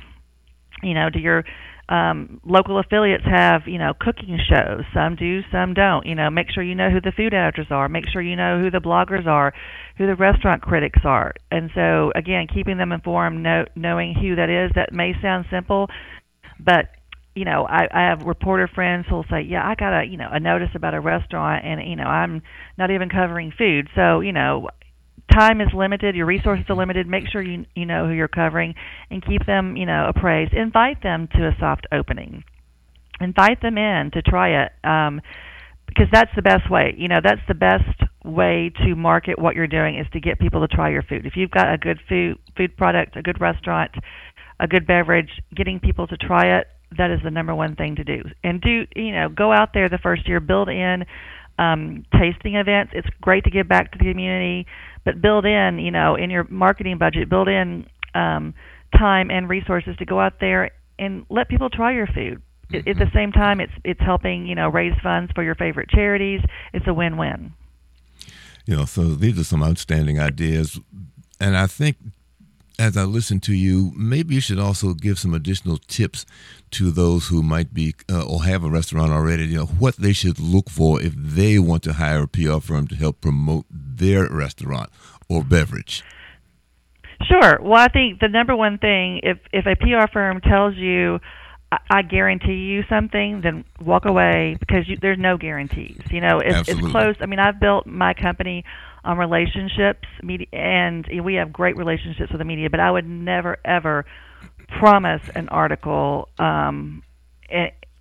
you 0.83 0.95
know, 0.95 1.11
do 1.11 1.19
your 1.19 1.45
um, 1.88 2.41
local 2.45 2.79
affiliates 2.79 3.25
have, 3.25 3.62
you 3.67 3.79
know, 3.79 3.93
cooking 3.99 4.38
shows? 4.49 4.83
Some 4.95 5.17
do, 5.17 5.41
some 5.50 5.75
don't. 5.75 6.06
You 6.06 6.15
know, 6.15 6.30
make 6.30 6.50
sure 6.50 6.63
you 6.63 6.75
know 6.75 6.91
who 6.91 7.00
the 7.00 7.13
food 7.17 7.35
editors 7.35 7.69
are. 7.71 7.89
Make 7.89 8.09
sure 8.13 8.23
you 8.23 8.37
know 8.37 8.61
who 8.61 8.71
the 8.71 8.78
bloggers 8.78 9.26
are, 9.26 9.52
who 9.97 10.06
the 10.06 10.17
restaurant 10.17 10.63
critics 10.63 11.00
are. 11.04 11.32
And 11.50 11.71
so, 11.75 12.13
again, 12.15 12.47
keeping 12.52 12.78
them 12.78 12.93
informed, 12.93 13.43
know, 13.43 13.65
knowing 13.75 14.15
who 14.15 14.37
that 14.37 14.50
is. 14.50 14.71
That 14.75 14.93
may 14.93 15.13
sound 15.23 15.47
simple, 15.50 15.89
but 16.61 16.87
you 17.39 17.45
know, 17.45 17.67
I, 17.69 17.87
I 17.93 18.01
have 18.09 18.27
reporter 18.27 18.69
friends 18.75 19.07
who'll 19.09 19.25
say, 19.31 19.43
"Yeah, 19.43 19.67
I 19.67 19.75
got 19.75 20.01
a 20.01 20.05
you 20.05 20.17
know 20.17 20.29
a 20.31 20.41
notice 20.41 20.71
about 20.75 20.95
a 20.95 21.01
restaurant, 21.01 21.65
and 21.65 21.89
you 21.89 21.97
know 21.97 22.05
I'm 22.05 22.43
not 22.77 22.91
even 22.91 23.09
covering 23.09 23.53
food, 23.57 23.89
so 23.95 24.21
you 24.21 24.33
know 24.33 24.69
time 25.33 25.61
is 25.61 25.69
limited, 25.75 26.15
your 26.15 26.27
resources 26.27 26.67
are 26.69 26.77
limited. 26.77 27.07
Make 27.07 27.25
sure 27.31 27.43
you 27.43 27.65
you 27.75 27.87
know 27.87 28.07
who 28.07 28.13
you're 28.13 28.29
covering 28.29 28.75
and 29.11 29.25
keep 29.25 29.47
them, 29.47 29.77
you 29.77 29.87
know, 29.87 30.11
appraised. 30.15 30.53
Invite 30.53 31.03
them 31.03 31.29
to 31.33 31.47
a 31.47 31.57
soft 31.61 31.87
opening. 31.93 32.45
Invite 33.21 33.61
them 33.63 33.79
in 33.79 34.11
to 34.15 34.23
try 34.23 34.65
it. 34.65 34.73
Um, 34.85 35.21
because 35.87 36.07
that's 36.13 36.31
the 36.37 36.43
best 36.43 36.71
way. 36.71 36.95
You 36.99 37.09
know, 37.09 37.21
that's 37.23 37.41
the 37.49 37.55
best 37.55 38.03
way 38.23 38.71
to 38.85 38.95
market 38.95 39.39
what 39.39 39.57
you're 39.57 39.67
doing 39.67 39.99
is 39.99 40.07
to 40.13 40.21
get 40.21 40.39
people 40.39 40.61
to 40.61 40.69
try 40.69 40.91
your 40.91 41.03
food. 41.03 41.25
If 41.25 41.33
you've 41.35 41.51
got 41.51 41.73
a 41.73 41.79
good 41.79 41.99
food 42.09 42.39
food 42.57 42.77
product, 42.77 43.17
a 43.17 43.23
good 43.23 43.41
restaurant, 43.41 43.93
a 44.61 44.67
good 44.67 44.87
beverage, 44.87 45.31
getting 45.57 45.81
people 45.81 46.07
to 46.09 46.17
try 46.17 46.59
it, 46.59 46.67
that 46.97 47.11
is 47.11 47.21
the 47.23 47.31
number 47.31 47.55
one 47.55 47.77
thing 47.77 47.97
to 47.97 48.05
do. 48.05 48.23
And 48.43 48.61
do, 48.61 48.87
you 48.97 49.13
know, 49.13 49.29
go 49.29 49.53
out 49.53 49.75
there 49.75 49.89
the 49.89 49.99
first 49.99 50.29
year, 50.29 50.41
build 50.41 50.69
in 50.69 51.05
um, 51.59 52.05
tasting 52.19 52.57
events. 52.57 52.93
It's 52.95 53.09
great 53.21 53.45
to 53.45 53.51
give 53.51 53.69
back 53.69 53.93
to 53.93 53.99
the 53.99 54.05
community 54.05 54.67
but 55.09 55.23
build 55.23 55.47
in, 55.47 55.79
you 55.79 55.91
know, 55.91 56.17
in 56.17 56.29
your 56.29 56.45
marketing 56.51 56.99
budget, 56.99 57.31
build 57.31 57.49
in 57.49 57.87
um, 58.15 58.53
time 58.95 59.31
and 59.31 59.49
resources 59.49 59.97
to 59.97 60.05
go 60.05 60.21
out 60.21 60.35
there 60.39 60.71
and 60.99 61.25
let 61.31 61.49
people 61.49 61.71
try 61.71 61.95
your 61.95 62.07
food. 62.07 62.43
At 62.75 62.85
the 62.85 62.93
mm-hmm. 62.93 63.17
same 63.17 63.33
time, 63.33 63.59
it's 63.59 63.73
it's 63.83 64.01
helping 64.01 64.47
you 64.47 64.55
know 64.55 64.69
raise 64.69 64.93
funds 65.03 65.33
for 65.35 65.43
your 65.43 65.55
favorite 65.55 65.89
charities. 65.89 66.43
It's 66.75 66.87
a 66.87 66.93
win-win. 66.93 67.55
You 68.67 68.77
know, 68.77 68.85
so 68.85 69.15
these 69.15 69.39
are 69.39 69.45
some 69.45 69.63
outstanding 69.63 70.21
ideas, 70.21 70.79
and 71.41 71.57
I 71.57 71.67
think 71.67 71.97
as 72.79 72.99
I 72.99 73.05
listen 73.05 73.41
to 73.41 73.55
you, 73.55 73.93
maybe 73.97 74.35
you 74.35 74.43
should 74.43 74.59
also 74.59 74.93
give 74.93 75.19
some 75.19 75.33
additional 75.33 75.79
tips 75.79 76.27
to 76.73 76.91
those 76.91 77.28
who 77.28 77.43
might 77.43 77.75
be 77.75 77.95
uh, 78.11 78.25
or 78.25 78.45
have 78.45 78.65
a 78.65 78.71
restaurant 78.71 79.13
already. 79.13 79.47
You 79.47 79.59
know 79.59 79.67
what 79.67 79.97
they 79.97 80.13
should 80.13 80.39
look 80.39 80.71
for 80.71 81.00
if 81.00 81.15
they 81.17 81.59
want 81.59 81.83
to 81.85 81.95
hire 81.95 82.23
a 82.23 82.28
PR 82.28 82.61
firm 82.61 82.87
to 82.89 82.97
help 82.97 83.21
promote 83.21 83.67
their 83.71 84.28
restaurant 84.28 84.91
or 85.28 85.45
beverage. 85.45 86.04
Sure. 87.26 87.59
Well, 87.61 87.81
I 87.81 87.89
think 87.89 88.21
the 88.21 88.28
number 88.28 88.54
one 88.54 88.78
thing, 88.78 89.21
if 89.23 89.39
if 89.52 89.67
a 89.67 89.76
PR 89.76 90.11
firm 90.13 90.41
tells 90.41 90.76
you, 90.76 91.19
I, 91.73 91.78
I 91.91 92.02
guarantee 92.02 92.54
you 92.54 92.85
something, 92.89 93.41
then 93.43 93.65
walk 93.81 94.04
away 94.04 94.57
because 94.61 94.89
you, 94.89 94.97
there's 95.00 95.19
no 95.19 95.37
guarantees. 95.37 96.00
You 96.11 96.21
know, 96.21 96.39
it's, 96.39 96.69
it's 96.69 96.81
close. 96.81 97.17
I 97.21 97.26
mean, 97.26 97.41
I've 97.41 97.59
built 97.61 97.87
my 97.87 98.15
company 98.15 98.65
on 99.04 99.19
relationships, 99.19 100.07
media, 100.23 100.47
and 100.52 101.07
we 101.23 101.35
have 101.35 101.52
great 101.52 101.76
relationships 101.76 102.31
with 102.31 102.39
the 102.39 102.45
media. 102.45 102.71
But 102.71 102.81
I 102.81 102.91
would 102.91 103.09
never 103.09 103.59
ever 103.65 104.04
promise 104.69 105.23
an 105.35 105.49
article 105.49 106.28
um, 106.39 107.02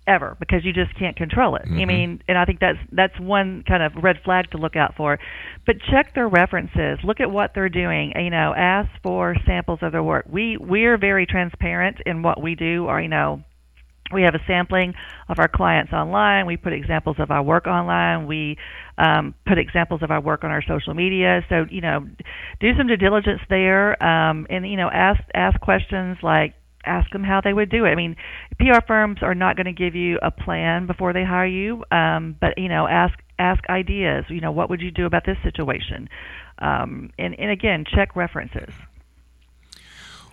ever 0.08 0.36
because 0.40 0.64
you 0.64 0.72
just 0.72 0.96
can't 0.98 1.16
control 1.16 1.54
it. 1.54 1.62
Mm-hmm. 1.62 1.80
I 1.80 1.84
mean, 1.84 2.22
and 2.26 2.38
I 2.38 2.44
think 2.46 2.60
that's 2.60 2.78
that's 2.90 3.18
one 3.20 3.62
kind 3.68 3.82
of 3.82 3.92
red 4.02 4.16
flag 4.24 4.50
to 4.52 4.58
look 4.58 4.74
out 4.74 4.94
for. 4.96 5.18
But 5.66 5.76
check 5.90 6.14
their 6.14 6.28
references. 6.28 6.98
Look 7.04 7.20
at 7.20 7.30
what 7.30 7.52
they're 7.54 7.68
doing. 7.68 8.12
You 8.16 8.30
know, 8.30 8.54
ask 8.56 8.88
for 9.02 9.36
samples 9.46 9.80
of 9.82 9.92
their 9.92 10.02
work. 10.02 10.24
We 10.28 10.56
we're 10.56 10.96
very 10.96 11.26
transparent 11.26 11.98
in 12.06 12.22
what 12.22 12.42
we 12.42 12.54
do. 12.54 12.86
Or 12.86 13.00
you 13.00 13.08
know, 13.08 13.44
we 14.12 14.22
have 14.22 14.34
a 14.34 14.40
sampling 14.46 14.94
of 15.28 15.38
our 15.38 15.48
clients 15.48 15.92
online. 15.92 16.46
We 16.46 16.56
put 16.56 16.72
examples 16.72 17.16
of 17.18 17.30
our 17.30 17.42
work 17.42 17.66
online. 17.66 18.26
We 18.26 18.56
um, 18.96 19.34
put 19.46 19.58
examples 19.58 20.02
of 20.02 20.10
our 20.10 20.20
work 20.20 20.42
on 20.42 20.50
our 20.50 20.62
social 20.62 20.94
media. 20.94 21.44
So 21.50 21.66
you 21.68 21.82
know, 21.82 22.06
do 22.60 22.70
some 22.76 22.86
due 22.86 22.96
diligence 22.96 23.40
there, 23.50 24.02
um, 24.02 24.46
and 24.48 24.68
you 24.68 24.78
know, 24.78 24.90
ask 24.90 25.20
ask 25.34 25.60
questions 25.60 26.16
like 26.22 26.54
ask 26.84 27.10
them 27.10 27.24
how 27.24 27.40
they 27.40 27.52
would 27.52 27.70
do 27.70 27.84
it. 27.84 27.90
I 27.90 27.94
mean, 27.94 28.16
PR 28.58 28.80
firms 28.86 29.18
are 29.22 29.34
not 29.34 29.56
going 29.56 29.66
to 29.66 29.72
give 29.72 29.94
you 29.94 30.18
a 30.22 30.30
plan 30.30 30.86
before 30.86 31.12
they 31.12 31.24
hire 31.24 31.46
you, 31.46 31.84
um, 31.90 32.36
but 32.40 32.56
you 32.58 32.68
know, 32.68 32.86
ask 32.86 33.18
ask 33.38 33.62
ideas. 33.68 34.24
You 34.28 34.40
know, 34.40 34.52
what 34.52 34.70
would 34.70 34.80
you 34.80 34.90
do 34.90 35.06
about 35.06 35.24
this 35.26 35.38
situation? 35.42 36.08
Um, 36.58 37.10
and 37.18 37.38
and 37.38 37.50
again, 37.50 37.84
check 37.84 38.16
references. 38.16 38.72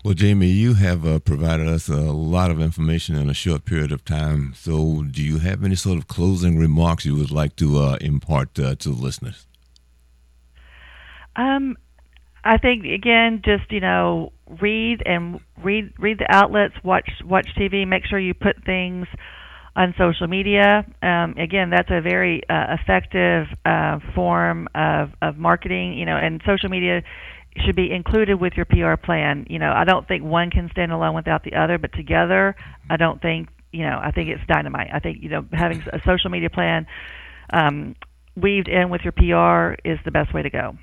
Well, 0.05 0.13
Jamie, 0.13 0.49
you 0.49 0.75
have 0.75 1.03
uh, 1.03 1.17
provided 1.17 1.67
us 1.67 1.89
a 1.89 1.95
lot 1.95 2.51
of 2.51 2.61
information 2.61 3.15
in 3.15 3.27
a 3.27 3.33
short 3.33 3.65
period 3.65 3.91
of 3.91 4.05
time. 4.05 4.53
So, 4.55 5.01
do 5.01 5.23
you 5.23 5.39
have 5.39 5.63
any 5.63 5.73
sort 5.73 5.97
of 5.97 6.07
closing 6.07 6.59
remarks 6.59 7.05
you 7.05 7.15
would 7.15 7.31
like 7.31 7.55
to 7.55 7.79
uh, 7.79 7.97
impart 7.99 8.59
uh, 8.59 8.75
to 8.75 8.89
the 8.89 9.01
listeners? 9.01 9.47
Um, 11.35 11.75
I 12.43 12.59
think 12.59 12.85
again, 12.85 13.41
just 13.43 13.71
you 13.71 13.79
know, 13.79 14.31
read 14.61 15.01
and 15.07 15.39
read 15.65 15.93
read 15.99 16.19
the 16.19 16.27
outlets, 16.29 16.75
watch 16.83 17.09
watch 17.25 17.47
TV. 17.57 17.85
Make 17.87 18.05
sure 18.05 18.19
you 18.19 18.33
put 18.33 18.63
things 18.65 19.07
on 19.75 19.93
social 19.97 20.27
media. 20.27 20.85
Um, 21.01 21.35
again, 21.37 21.69
that's 21.69 21.89
a 21.91 22.01
very 22.01 22.41
uh, 22.49 22.77
effective 22.79 23.47
uh, 23.65 23.99
form 24.13 24.69
of, 24.73 25.09
of 25.21 25.37
marketing, 25.37 25.97
you 25.97 26.05
know, 26.05 26.15
and 26.15 26.41
social 26.45 26.69
media 26.69 27.01
should 27.65 27.75
be 27.75 27.91
included 27.91 28.39
with 28.39 28.53
your 28.55 28.65
PR 28.65 28.95
plan. 28.95 29.45
You 29.49 29.59
know, 29.59 29.71
I 29.75 29.83
don't 29.83 30.07
think 30.07 30.23
one 30.23 30.49
can 30.49 30.69
stand 30.71 30.91
alone 30.91 31.13
without 31.13 31.43
the 31.43 31.55
other, 31.55 31.77
but 31.77 31.91
together, 31.93 32.55
I 32.89 32.97
don't 32.97 33.21
think, 33.21 33.49
you 33.71 33.83
know, 33.83 33.99
I 34.01 34.11
think 34.11 34.29
it's 34.29 34.41
dynamite. 34.47 34.89
I 34.93 34.99
think, 34.99 35.21
you 35.21 35.29
know, 35.29 35.45
having 35.51 35.81
a 35.91 35.99
social 36.05 36.29
media 36.29 36.49
plan 36.49 36.87
um, 37.51 37.95
weaved 38.35 38.69
in 38.69 38.89
with 38.89 39.01
your 39.01 39.11
PR 39.11 39.79
is 39.87 39.99
the 40.05 40.11
best 40.11 40.33
way 40.33 40.41
to 40.41 40.49
go. 40.49 40.77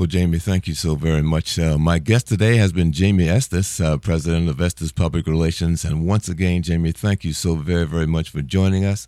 Well, 0.00 0.06
Jamie, 0.06 0.38
thank 0.38 0.66
you 0.66 0.72
so 0.72 0.94
very 0.94 1.20
much. 1.20 1.58
Uh, 1.58 1.76
my 1.76 1.98
guest 1.98 2.26
today 2.26 2.56
has 2.56 2.72
been 2.72 2.90
Jamie 2.90 3.28
Estes, 3.28 3.82
uh, 3.82 3.98
president 3.98 4.48
of 4.48 4.58
Estes 4.58 4.92
Public 4.92 5.26
Relations. 5.26 5.84
And 5.84 6.06
once 6.06 6.26
again, 6.26 6.62
Jamie, 6.62 6.92
thank 6.92 7.22
you 7.22 7.34
so 7.34 7.54
very, 7.54 7.86
very 7.86 8.06
much 8.06 8.30
for 8.30 8.40
joining 8.40 8.82
us. 8.82 9.06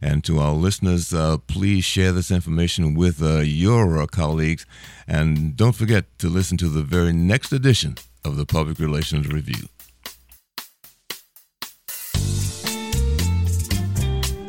And 0.00 0.24
to 0.24 0.40
our 0.40 0.50
listeners, 0.50 1.14
uh, 1.14 1.36
please 1.46 1.84
share 1.84 2.10
this 2.10 2.32
information 2.32 2.94
with 2.94 3.22
uh, 3.22 3.38
your 3.38 4.02
uh, 4.02 4.08
colleagues. 4.08 4.66
And 5.06 5.56
don't 5.56 5.76
forget 5.76 6.06
to 6.18 6.28
listen 6.28 6.56
to 6.56 6.68
the 6.68 6.82
very 6.82 7.12
next 7.12 7.52
edition 7.52 7.94
of 8.24 8.36
the 8.36 8.44
Public 8.44 8.80
Relations 8.80 9.28
Review. 9.28 9.68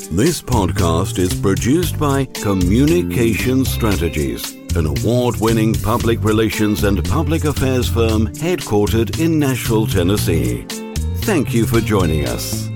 This 0.10 0.42
podcast 0.42 1.20
is 1.20 1.40
produced 1.40 2.00
by 2.00 2.26
Communication 2.26 3.64
Strategies 3.64 4.63
an 4.76 4.86
award 4.86 5.36
winning 5.40 5.74
public 5.74 6.24
relations 6.24 6.84
and 6.84 7.04
public 7.10 7.46
affairs 7.46 7.88
firm 7.88 8.28
headquartered 8.28 9.20
in 9.20 9.40
Nashville, 9.40 9.88
Tennessee. 9.88 10.64
Thank 11.22 11.54
you 11.54 11.66
for 11.66 11.80
joining 11.80 12.28
us. 12.28 12.70